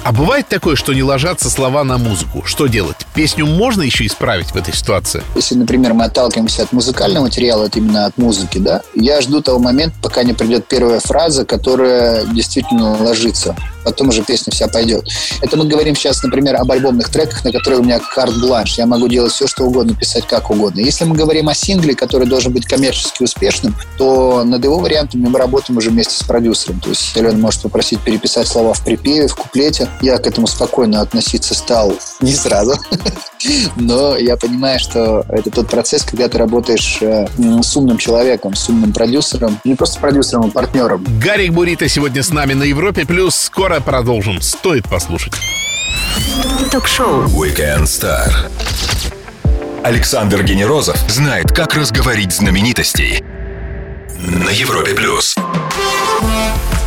А 0.04 0.10
бывает 0.10 0.48
такое, 0.48 0.74
что 0.74 0.92
не 0.92 1.02
ложатся 1.04 1.48
слова 1.48 1.84
на 1.84 1.96
музыку. 1.96 2.42
Что 2.44 2.66
делать? 2.66 2.96
Песню 3.14 3.46
можно 3.46 3.82
еще 3.82 4.04
исправить 4.04 4.50
в 4.50 4.56
этой 4.56 4.74
ситуации? 4.74 5.22
Если, 5.36 5.54
например, 5.54 5.94
мы 5.94 6.06
отталкиваемся 6.06 6.64
от 6.64 6.72
музыкального 6.72 7.24
материала, 7.24 7.66
это 7.66 7.78
именно 7.78 8.06
от 8.06 8.18
музыки, 8.18 8.58
да, 8.58 8.82
я 8.94 9.20
жду 9.20 9.40
того 9.42 9.60
момента, 9.60 9.96
пока 10.02 10.24
не 10.24 10.32
придет 10.32 10.66
первая 10.66 10.98
фраза, 10.98 11.44
которая 11.44 12.26
действительно 12.26 12.96
ложится. 13.00 13.56
Потом 13.84 14.08
уже 14.08 14.22
песня 14.22 14.52
вся 14.52 14.68
пойдет. 14.68 15.06
Это 15.40 15.56
мы 15.56 15.66
говорим 15.66 15.94
сейчас, 15.94 16.22
например, 16.22 16.56
об 16.56 16.70
альбомных 16.70 17.08
треках, 17.08 17.44
на 17.44 17.52
которые 17.52 17.80
у 17.80 17.84
меня 17.84 17.98
карт-бланш. 17.98 18.78
Я 18.78 18.86
могу 18.86 19.08
делать 19.08 19.32
все, 19.32 19.46
что 19.46 19.64
угодно, 19.64 19.94
писать 19.94 20.26
как 20.26 20.50
угодно. 20.50 20.80
Если 20.80 21.04
мы 21.04 21.16
говорим 21.16 21.48
о 21.48 21.54
сингле, 21.54 21.94
который 21.94 22.26
должен 22.26 22.52
быть 22.52 22.66
коммерчески 22.66 23.22
успешным, 23.22 23.74
то 23.98 24.44
над 24.44 24.62
его 24.64 24.78
вариантами 24.78 25.26
мы 25.28 25.38
работаем 25.38 25.78
уже 25.78 25.90
вместе 25.90 26.14
с 26.14 26.22
продюсером. 26.22 26.80
То 26.80 26.90
есть 26.90 27.14
Елена 27.16 27.38
может 27.38 27.62
попросить 27.62 28.00
переписать 28.00 28.46
слова 28.46 28.72
в 28.74 28.84
припеве, 28.84 29.28
в 29.28 29.36
куплете. 29.36 29.88
Я 30.00 30.18
к 30.18 30.26
этому 30.26 30.46
спокойно 30.46 31.00
относиться 31.00 31.54
стал 31.54 31.94
не 32.20 32.32
сразу. 32.32 32.74
Но 33.76 34.16
я 34.16 34.36
понимаю, 34.36 34.78
что 34.78 35.24
это 35.28 35.50
тот 35.50 35.68
процесс, 35.68 36.02
когда 36.04 36.28
ты 36.28 36.38
работаешь 36.38 36.98
э, 37.00 37.26
с 37.62 37.76
умным 37.76 37.98
человеком, 37.98 38.54
с 38.54 38.68
умным 38.68 38.92
продюсером. 38.92 39.58
Не 39.64 39.74
просто 39.74 40.00
продюсером, 40.00 40.46
а 40.46 40.48
партнером. 40.48 41.04
Гарик 41.20 41.52
Бурита 41.52 41.88
сегодня 41.88 42.22
с 42.22 42.30
нами 42.30 42.54
на 42.54 42.62
Европе. 42.62 43.04
Плюс 43.04 43.34
скоро 43.34 43.71
продолжим. 43.80 44.40
Стоит 44.40 44.88
послушать. 44.88 45.34
Ток-шоу. 46.70 47.24
Weekend 47.24 47.84
Star. 47.84 48.30
Александр 49.84 50.42
Генерозов 50.42 50.96
знает, 51.08 51.50
как 51.50 51.74
разговорить 51.74 52.32
знаменитостей 52.32 53.24
на 54.18 54.50
Европе 54.50 54.94
плюс. 54.94 55.36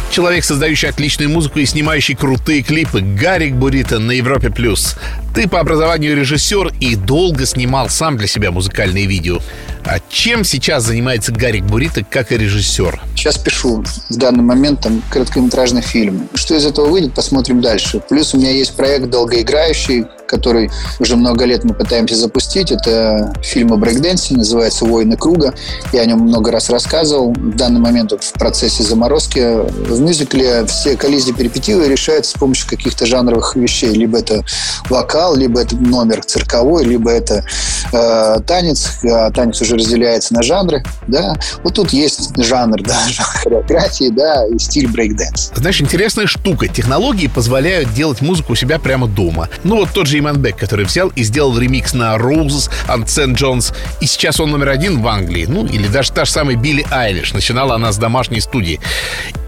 Человек, 0.09 0.45
создающий 0.45 0.87
отличную 0.87 1.29
музыку 1.29 1.59
и 1.59 1.65
снимающий 1.65 2.15
крутые 2.15 2.63
клипы, 2.63 3.01
Гарик 3.01 3.55
Бурита 3.55 3.99
на 3.99 4.11
Европе+. 4.11 4.49
плюс. 4.49 4.95
Ты 5.35 5.49
по 5.49 5.59
образованию 5.59 6.15
режиссер 6.15 6.75
и 6.79 6.95
долго 6.95 7.45
снимал 7.45 7.89
сам 7.89 8.15
для 8.15 8.25
себя 8.25 8.51
музыкальные 8.51 9.05
видео. 9.05 9.39
А 9.83 9.99
чем 10.09 10.45
сейчас 10.45 10.85
занимается 10.85 11.33
Гарик 11.33 11.65
Бурита 11.65 12.03
как 12.03 12.31
и 12.31 12.37
режиссер? 12.37 13.01
Сейчас 13.15 13.37
пишу 13.37 13.83
в 14.09 14.15
данный 14.15 14.43
момент 14.43 14.81
там 14.81 15.03
короткометражный 15.11 15.81
фильм. 15.81 16.29
Что 16.33 16.55
из 16.55 16.65
этого 16.65 16.87
выйдет, 16.87 17.13
посмотрим 17.13 17.61
дальше. 17.61 18.01
Плюс 18.07 18.33
у 18.33 18.37
меня 18.37 18.51
есть 18.51 18.75
проект 18.75 19.09
долгоиграющий, 19.09 20.05
который 20.27 20.71
уже 20.99 21.15
много 21.15 21.45
лет 21.45 21.63
мы 21.63 21.73
пытаемся 21.73 22.15
запустить. 22.15 22.71
Это 22.71 23.33
фильм 23.43 23.73
о 23.73 23.77
брейкденсе, 23.77 24.35
называется 24.35 24.85
«Войны 24.85 25.17
круга». 25.17 25.53
Я 25.93 26.01
о 26.01 26.05
нем 26.05 26.19
много 26.19 26.51
раз 26.51 26.69
рассказывал. 26.69 27.33
В 27.33 27.55
данный 27.55 27.79
момент 27.79 28.11
в 28.11 28.33
процессе 28.33 28.83
заморозки. 28.83 29.39
В 29.39 29.99
мюзикле 29.99 30.65
все 30.65 30.95
коллизии 30.97 31.31
перипетии 31.31 31.73
решаются 31.73 32.31
с 32.31 32.39
помощью 32.39 32.69
каких-то 32.69 33.05
жанровых 33.05 33.55
вещей. 33.55 33.91
Либо 33.93 34.19
это 34.19 34.43
вокал, 34.89 35.24
либо 35.33 35.61
это 35.61 35.75
номер 35.75 36.23
цирковой, 36.23 36.83
либо 36.83 37.09
это 37.09 37.45
э, 37.93 38.39
танец. 38.45 38.99
А 39.09 39.31
танец 39.31 39.61
уже 39.61 39.75
разделяется 39.75 40.33
на 40.33 40.43
жанры. 40.43 40.83
Да? 41.07 41.35
Вот 41.63 41.75
тут 41.75 41.91
есть 41.91 42.31
жанр, 42.37 42.81
да, 42.83 42.97
хореографии, 43.17 44.09
да, 44.09 44.45
и 44.47 44.59
стиль 44.59 44.87
брейкденс. 44.87 45.53
Знаешь, 45.55 45.81
интересная 45.81 46.27
штука. 46.27 46.67
Технологии 46.67 47.27
позволяют 47.27 47.93
делать 47.93 48.21
музыку 48.21 48.53
у 48.53 48.55
себя 48.55 48.79
прямо 48.79 49.07
дома. 49.07 49.49
Ну 49.63 49.77
вот 49.77 49.89
тот 49.93 50.07
же 50.07 50.19
Иман 50.19 50.37
Бек, 50.37 50.57
который 50.57 50.85
взял 50.85 51.09
и 51.15 51.23
сделал 51.23 51.57
ремикс 51.57 51.93
на 51.93 52.15
Roses 52.15 52.69
от 52.87 53.09
Сент 53.09 53.37
Джонс. 53.37 53.73
И 54.01 54.05
сейчас 54.05 54.39
он 54.39 54.51
номер 54.51 54.69
один 54.69 55.01
в 55.01 55.07
Англии. 55.07 55.45
Ну, 55.47 55.65
или 55.65 55.87
даже 55.87 56.11
та 56.11 56.25
же 56.25 56.31
самая 56.31 56.55
Билли 56.55 56.85
Айлиш. 56.91 57.33
Начинала 57.33 57.75
она 57.75 57.91
с 57.91 57.97
домашней 57.97 58.41
студии. 58.41 58.79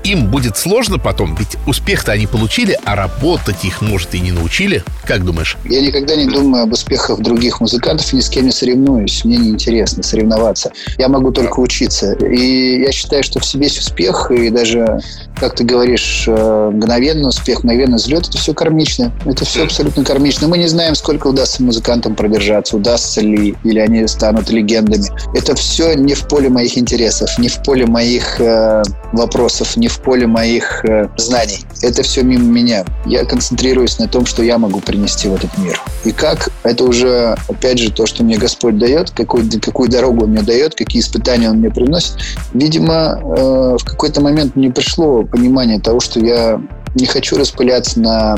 Им 0.07 0.27
будет 0.27 0.55
сложно 0.55 0.99
потом, 0.99 1.35
ведь 1.35 1.57
успех-то 1.67 2.13
они 2.13 2.27
получили, 2.27 2.79
а 2.85 2.95
работать 2.95 3.65
их, 3.65 3.81
может, 3.81 4.15
и 4.15 4.21
не 4.21 4.31
научили. 4.31 4.81
Как 5.03 5.25
думаешь? 5.25 5.57
Я 5.65 5.81
никогда 5.81 6.15
не 6.15 6.25
думаю 6.25 6.63
об 6.63 6.71
успехах 6.71 7.19
других 7.19 7.59
музыкантов 7.59 8.13
ни 8.13 8.21
с 8.21 8.29
кем 8.29 8.45
не 8.45 8.51
соревнуюсь. 8.51 9.25
Мне 9.25 9.35
неинтересно 9.35 10.03
соревноваться. 10.03 10.71
Я 10.97 11.09
могу 11.09 11.31
только 11.31 11.59
учиться. 11.59 12.13
И 12.13 12.79
я 12.83 12.93
считаю, 12.93 13.21
что 13.21 13.41
в 13.41 13.55
весь 13.55 13.77
успех 13.79 14.31
и 14.31 14.49
даже, 14.49 15.01
как 15.35 15.55
ты 15.55 15.65
говоришь, 15.65 16.23
э, 16.25 16.71
мгновенный 16.73 17.27
успех, 17.27 17.65
мгновенный 17.65 17.97
взлет, 17.97 18.29
это 18.29 18.37
все 18.37 18.53
кармично. 18.53 19.11
Это 19.25 19.43
все 19.43 19.63
абсолютно 19.65 20.05
кармично. 20.05 20.47
Мы 20.47 20.57
не 20.57 20.67
знаем, 20.67 20.95
сколько 20.95 21.27
удастся 21.27 21.61
музыкантам 21.63 22.15
продержаться, 22.15 22.77
удастся 22.77 23.19
ли, 23.19 23.55
или 23.65 23.79
они 23.79 24.07
станут 24.07 24.49
легендами. 24.51 25.03
Это 25.37 25.53
все 25.55 25.95
не 25.95 26.13
в 26.13 26.29
поле 26.29 26.47
моих 26.47 26.77
интересов, 26.77 27.37
не 27.37 27.49
в 27.49 27.61
поле 27.63 27.85
моих 27.85 28.39
э, 28.39 28.83
вопросов, 29.11 29.75
не 29.75 29.89
в 29.89 29.96
поле 29.99 30.27
моих 30.27 30.83
э, 30.85 31.07
знаний. 31.17 31.65
Это 31.81 32.03
все 32.03 32.23
мимо 32.23 32.43
меня. 32.43 32.85
Я 33.05 33.25
концентрируюсь 33.25 33.99
на 33.99 34.07
том, 34.07 34.25
что 34.25 34.43
я 34.43 34.57
могу 34.57 34.79
принести 34.79 35.27
в 35.27 35.35
этот 35.35 35.57
мир. 35.57 35.79
И 36.05 36.11
как, 36.11 36.49
это 36.63 36.83
уже, 36.83 37.35
опять 37.47 37.79
же, 37.79 37.91
то, 37.91 38.05
что 38.05 38.23
мне 38.23 38.37
Господь 38.37 38.77
дает, 38.77 39.11
какую, 39.11 39.49
какую 39.61 39.89
дорогу 39.89 40.25
Он 40.25 40.31
мне 40.31 40.41
дает, 40.41 40.75
какие 40.75 41.01
испытания 41.01 41.49
Он 41.49 41.57
мне 41.57 41.69
приносит. 41.69 42.15
Видимо, 42.53 43.19
э, 43.21 43.77
в 43.79 43.83
какой-то 43.85 44.21
момент 44.21 44.55
мне 44.55 44.71
пришло 44.71 45.23
понимание 45.23 45.79
того, 45.79 45.99
что 45.99 46.19
я 46.19 46.61
не 46.95 47.05
хочу 47.05 47.37
распыляться 47.37 47.99
на 47.99 48.37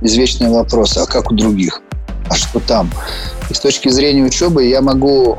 извечные 0.00 0.50
вопросы, 0.50 0.98
а 0.98 1.06
как 1.06 1.30
у 1.30 1.34
других, 1.34 1.82
а 2.28 2.34
что 2.34 2.60
там. 2.60 2.90
И 3.50 3.54
с 3.54 3.60
точки 3.60 3.88
зрения 3.88 4.24
учебы 4.24 4.64
я 4.64 4.80
могу 4.80 5.38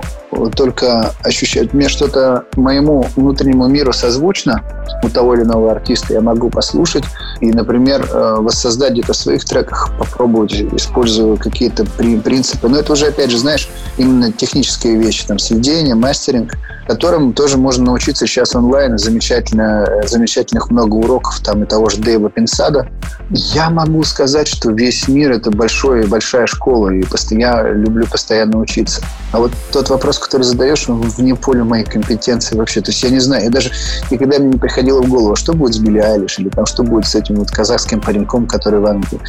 только 0.56 1.14
ощущать, 1.24 1.74
мне 1.74 1.90
что-то 1.90 2.46
моему 2.56 3.06
внутреннему 3.16 3.68
миру 3.68 3.94
созвучно 3.94 4.64
у 5.04 5.10
того 5.10 5.36
или 5.36 5.44
иного 5.44 5.72
артиста, 5.72 6.14
я 6.14 6.22
могу 6.22 6.50
послушать 6.50 7.04
и, 7.42 7.52
например, 7.52 8.08
э, 8.12 8.36
воссоздать 8.40 8.94
где-то 8.94 9.14
в 9.14 9.18
своих 9.18 9.44
треках, 9.46 9.92
попробовать, 9.98 10.54
используя 10.54 11.38
какие-то 11.38 11.86
принципы. 11.86 12.68
Но 12.68 12.78
это 12.78 12.94
уже, 12.94 13.08
опять 13.08 13.32
же, 13.32 13.38
знаешь, 13.38 13.70
именно 13.98 14.32
технические 14.32 14.98
вещи, 14.98 15.26
там, 15.28 15.40
сведение, 15.40 15.96
мастеринг, 15.96 16.54
которым 16.88 17.34
тоже 17.34 17.58
можно 17.58 17.86
научиться 17.86 18.28
сейчас 18.28 18.56
онлайн. 18.56 18.98
Замечательно, 18.98 19.88
замечательных 20.06 20.70
много 20.70 20.96
уроков 20.96 21.40
там 21.40 21.64
и 21.64 21.66
того 21.66 21.90
же 21.90 21.98
Дэйва 21.98 22.30
Пинсада. 22.30 22.88
Я 23.30 23.70
могу 23.70 24.04
сказать, 24.04 24.48
что 24.48 24.72
весь 24.72 25.08
мир– 25.08 25.32
это 25.34 25.52
большой, 25.52 26.06
большая 26.08 26.48
школа, 26.48 26.90
и 26.90 27.04
я 27.32 27.64
люблю 27.64 28.06
постоянно 28.06 28.60
учиться. 28.60 29.02
А 29.34 29.40
вот 29.40 29.52
тот 29.72 29.90
вопрос, 29.90 30.20
который 30.20 30.44
задаешь, 30.44 30.88
он 30.88 31.02
вне 31.02 31.36
поля 31.36 31.64
моей 31.64 31.84
компетенции 31.84 32.56
вообще. 32.56 32.82
То 32.82 32.92
есть 32.92 33.02
я 33.04 33.10
не 33.10 33.20
знаю, 33.20 33.46
я 33.46 33.50
даже 33.50 33.72
никогда 34.12 34.38
мне 34.38 34.50
не 34.50 34.60
приходило 34.60 35.02
в 35.02 35.10
голову, 35.10 35.36
что 35.36 35.54
будет 35.54 35.74
с 35.74 35.80
Билли 35.80 35.98
Айлиш, 35.98 36.38
или 36.38 36.50
там, 36.50 36.68
что 36.68 36.84
будет 36.84 37.08
с 37.08 37.16
этим 37.16 37.36
вот 37.36 37.50
казахским 37.50 38.00
пареньком, 38.00 38.46
который 38.46 38.80
в 38.80 38.86
Англии. 38.86 39.20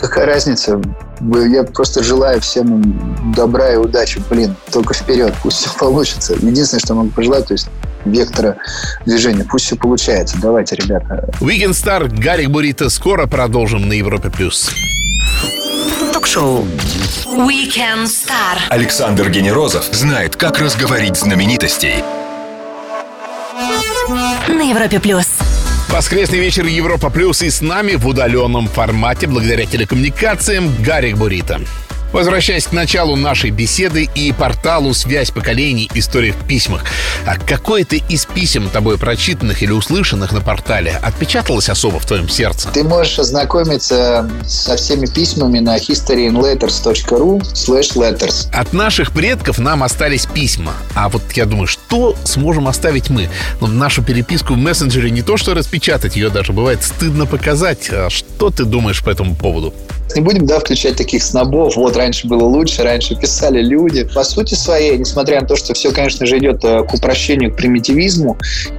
Какая 0.00 0.26
разница? 0.26 0.80
Я 1.20 1.64
просто 1.64 2.02
желаю 2.02 2.42
всем 2.42 3.32
добра 3.34 3.72
и 3.72 3.76
удачи. 3.76 4.22
Блин, 4.28 4.54
только 4.70 4.92
вперед, 4.92 5.34
пусть 5.42 5.56
все 5.56 5.70
получится. 5.78 6.34
Единственное, 6.34 6.80
что 6.80 6.94
могу 6.94 7.08
пожелать, 7.08 7.46
то 7.46 7.54
есть 7.54 7.68
вектора 8.04 8.58
движения. 9.06 9.46
Пусть 9.48 9.64
все 9.64 9.76
получается. 9.76 10.36
Давайте, 10.42 10.76
ребята. 10.76 11.26
Weekend 11.40 11.70
Star, 11.70 12.08
Гарик 12.08 12.50
Бурита. 12.50 12.90
Скоро 12.90 13.26
продолжим 13.26 13.88
на 13.88 13.94
Европе+. 13.94 14.28
плюс. 14.28 14.70
Ток-шоу 16.12 16.66
Weekend 17.26 18.04
Star. 18.04 18.58
Александр 18.68 19.30
Генерозов 19.30 19.84
знает, 19.92 20.36
как 20.36 20.58
разговорить 20.58 21.16
знаменитостей. 21.16 22.04
На 24.48 24.62
Европе+. 24.62 25.00
плюс. 25.00 25.26
Воскресный 25.88 26.38
вечер 26.38 26.66
Европа 26.66 27.08
Плюс 27.08 27.42
и 27.42 27.50
с 27.50 27.60
нами 27.60 27.94
в 27.94 28.06
удаленном 28.06 28.66
формате 28.66 29.26
благодаря 29.26 29.64
телекоммуникациям 29.64 30.74
Гарик 30.82 31.16
Бурита. 31.16 31.60
Возвращаясь 32.14 32.68
к 32.68 32.72
началу 32.72 33.16
нашей 33.16 33.50
беседы 33.50 34.08
и 34.14 34.30
порталу 34.30 34.94
«Связь 34.94 35.32
поколений. 35.32 35.90
История 35.94 36.30
в 36.30 36.46
письмах». 36.46 36.84
А 37.26 37.36
какое-то 37.36 37.96
из 37.96 38.24
писем 38.24 38.70
тобой 38.70 38.98
прочитанных 38.98 39.64
или 39.64 39.72
услышанных 39.72 40.30
на 40.30 40.40
портале 40.40 40.92
отпечаталось 41.02 41.68
особо 41.68 41.98
в 41.98 42.06
твоем 42.06 42.28
сердце? 42.28 42.68
Ты 42.72 42.84
можешь 42.84 43.18
ознакомиться 43.18 44.30
со 44.46 44.76
всеми 44.76 45.06
письмами 45.06 45.58
на 45.58 45.76
historyinletters.ru 45.76 47.40
slash 47.52 47.96
letters. 47.96 48.48
От 48.52 48.72
наших 48.72 49.10
предков 49.10 49.58
нам 49.58 49.82
остались 49.82 50.26
письма. 50.26 50.74
А 50.94 51.08
вот 51.08 51.22
я 51.32 51.46
думаю, 51.46 51.66
что 51.66 52.14
сможем 52.22 52.68
оставить 52.68 53.10
мы? 53.10 53.28
Ну, 53.60 53.66
нашу 53.66 54.04
переписку 54.04 54.54
в 54.54 54.56
мессенджере 54.56 55.10
не 55.10 55.22
то, 55.22 55.36
что 55.36 55.52
распечатать, 55.52 56.14
ее 56.14 56.30
даже 56.30 56.52
бывает 56.52 56.84
стыдно 56.84 57.26
показать. 57.26 57.90
А 57.90 58.08
что 58.08 58.50
ты 58.50 58.64
думаешь 58.64 59.02
по 59.02 59.10
этому 59.10 59.34
поводу? 59.34 59.74
Не 60.16 60.22
будем, 60.22 60.46
да, 60.46 60.60
включать 60.60 60.96
таких 60.96 61.22
снобов. 61.22 61.76
Вот 61.76 61.96
раньше 61.96 62.26
было 62.26 62.44
лучше, 62.44 62.82
раньше 62.82 63.16
писали 63.16 63.62
люди. 63.62 64.04
По 64.14 64.24
сути 64.24 64.54
своей, 64.54 64.98
несмотря 64.98 65.40
на 65.40 65.46
то, 65.46 65.56
что 65.56 65.74
все, 65.74 65.90
конечно 65.92 66.26
же, 66.26 66.38
идет 66.38 66.64
э, 66.64 66.82
к 66.84 66.94
упрощению, 66.94 67.52
к 67.52 67.56
примитивизму, 67.56 68.36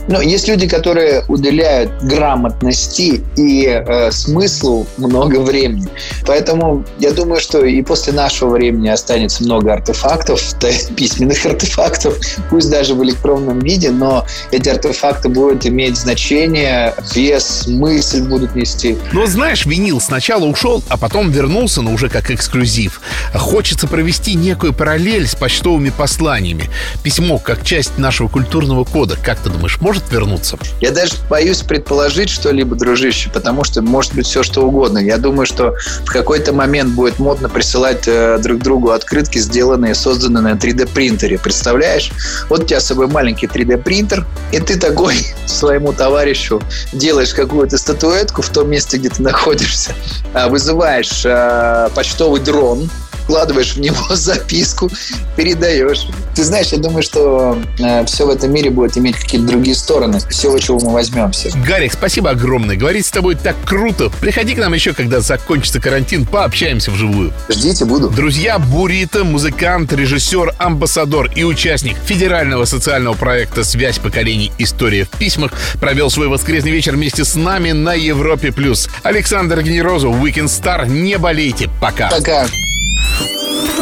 но 0.07 0.21
есть 0.21 0.47
люди, 0.47 0.67
которые 0.67 1.23
уделяют 1.27 1.91
грамотности 2.03 3.23
и 3.37 3.65
э, 3.65 4.11
смыслу 4.11 4.85
много 4.97 5.39
времени. 5.39 5.87
Поэтому 6.25 6.83
я 6.99 7.11
думаю, 7.11 7.39
что 7.39 7.63
и 7.65 7.81
после 7.81 8.13
нашего 8.13 8.51
времени 8.51 8.89
останется 8.89 9.43
много 9.43 9.73
артефактов, 9.73 10.41
письменных 10.95 11.45
артефактов, 11.45 12.17
пусть 12.49 12.69
даже 12.69 12.93
в 12.93 13.03
электронном 13.03 13.59
виде, 13.59 13.89
но 13.91 14.25
эти 14.51 14.69
артефакты 14.69 15.29
будут 15.29 15.65
иметь 15.65 15.97
значение, 15.97 16.93
вес, 17.13 17.67
мысль 17.67 18.21
будут 18.21 18.55
нести. 18.55 18.97
Но 19.13 19.25
знаешь, 19.25 19.65
винил 19.65 19.99
сначала 19.99 20.45
ушел, 20.45 20.83
а 20.89 20.97
потом 20.97 21.24
вернулся, 21.29 21.81
но 21.81 21.91
уже 21.91 22.09
как 22.09 22.31
эксклюзив. 22.31 23.01
Хочется 23.33 23.87
провести 23.87 24.35
некую 24.35 24.73
параллель 24.73 25.27
с 25.27 25.35
почтовыми 25.35 25.89
посланиями. 25.89 26.69
Письмо, 27.03 27.37
как 27.37 27.63
часть 27.63 27.97
нашего 27.97 28.27
культурного 28.27 28.83
кода, 28.83 29.17
как 29.21 29.39
ты 29.39 29.49
думаешь, 29.49 29.79
может 29.81 30.03
вернуться? 30.11 30.57
Я 30.81 30.91
даже 30.91 31.13
боюсь 31.29 31.59
предположить 31.59 32.29
что-либо, 32.29 32.75
дружище, 32.75 33.29
потому 33.33 33.63
что 33.63 33.81
может 33.81 34.13
быть 34.13 34.25
все 34.25 34.43
что 34.43 34.61
угодно. 34.61 34.99
Я 34.99 35.17
думаю, 35.17 35.45
что 35.45 35.75
в 36.05 36.11
какой-то 36.11 36.53
момент 36.53 36.91
будет 36.91 37.19
модно 37.19 37.49
присылать 37.49 38.07
э, 38.07 38.39
друг 38.41 38.61
другу 38.61 38.91
открытки, 38.91 39.39
сделанные, 39.39 39.95
созданные 39.95 40.41
на 40.41 40.57
3D 40.57 40.93
принтере. 40.93 41.37
Представляешь? 41.37 42.11
Вот 42.49 42.63
у 42.63 42.65
тебя 42.65 42.79
с 42.79 42.87
собой 42.87 43.07
маленький 43.07 43.47
3D 43.47 43.77
принтер, 43.77 44.25
и 44.51 44.59
ты 44.59 44.77
такой 44.77 45.15
своему 45.45 45.93
товарищу 45.93 46.61
делаешь 46.93 47.33
какую-то 47.33 47.77
статуэтку 47.77 48.41
в 48.41 48.49
том 48.49 48.69
месте, 48.69 48.97
где 48.97 49.09
ты 49.09 49.21
находишься, 49.21 49.93
а, 50.33 50.49
вызываешь 50.49 51.14
э, 51.23 51.89
почтовый 51.93 52.41
дрон, 52.41 52.89
вкладываешь 53.35 53.73
в 53.73 53.79
него 53.81 53.97
записку, 54.15 54.89
передаешь. 55.35 56.07
Ты 56.35 56.45
знаешь, 56.45 56.67
я 56.67 56.77
думаю, 56.77 57.03
что 57.03 57.57
э, 57.79 58.05
все 58.05 58.25
в 58.25 58.29
этом 58.29 58.53
мире 58.53 58.69
будет 58.69 58.97
иметь 58.97 59.17
какие-то 59.17 59.47
другие 59.47 59.75
стороны. 59.75 60.19
Все, 60.29 60.57
чего 60.57 60.79
мы 60.79 60.93
возьмемся. 60.93 61.51
Гарик, 61.67 61.91
спасибо 61.91 62.29
огромное. 62.29 62.77
Говорить 62.77 63.05
с 63.05 63.11
тобой 63.11 63.35
так 63.35 63.57
круто. 63.65 64.09
Приходи 64.21 64.55
к 64.55 64.57
нам 64.57 64.73
еще, 64.73 64.93
когда 64.93 65.19
закончится 65.19 65.81
карантин, 65.81 66.25
пообщаемся 66.25 66.91
вживую. 66.91 67.33
Ждите, 67.49 67.83
буду. 67.83 68.09
Друзья, 68.09 68.57
Бурита, 68.57 69.25
музыкант, 69.25 69.91
режиссер, 69.91 70.55
амбассадор 70.57 71.29
и 71.35 71.43
участник 71.43 71.97
федерального 72.05 72.63
социального 72.63 73.15
проекта 73.15 73.65
«Связь 73.65 73.99
поколений. 73.99 74.53
История 74.57 75.03
в 75.03 75.09
письмах» 75.09 75.51
провел 75.81 76.09
свой 76.09 76.29
воскресный 76.29 76.71
вечер 76.71 76.93
вместе 76.93 77.25
с 77.25 77.35
нами 77.35 77.73
на 77.73 77.95
Европе+. 77.95 78.53
плюс. 78.53 78.87
Александр 79.03 79.61
Генерозов, 79.61 80.15
Weekend 80.15 80.45
Star. 80.45 80.87
Не 80.87 81.17
болейте. 81.17 81.69
Пока. 81.81 82.09
Пока. 82.09 82.45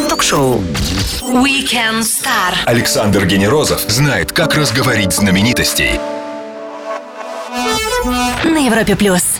Ток-шоу 0.08 0.60
Weekend 1.22 2.02
Star. 2.02 2.54
Александр 2.66 3.26
Генерозов 3.26 3.80
знает, 3.88 4.32
как 4.32 4.54
разговорить 4.54 5.12
знаменитостей. 5.12 5.98
На 8.44 8.58
Европе 8.58 8.96
плюс. 8.96 9.33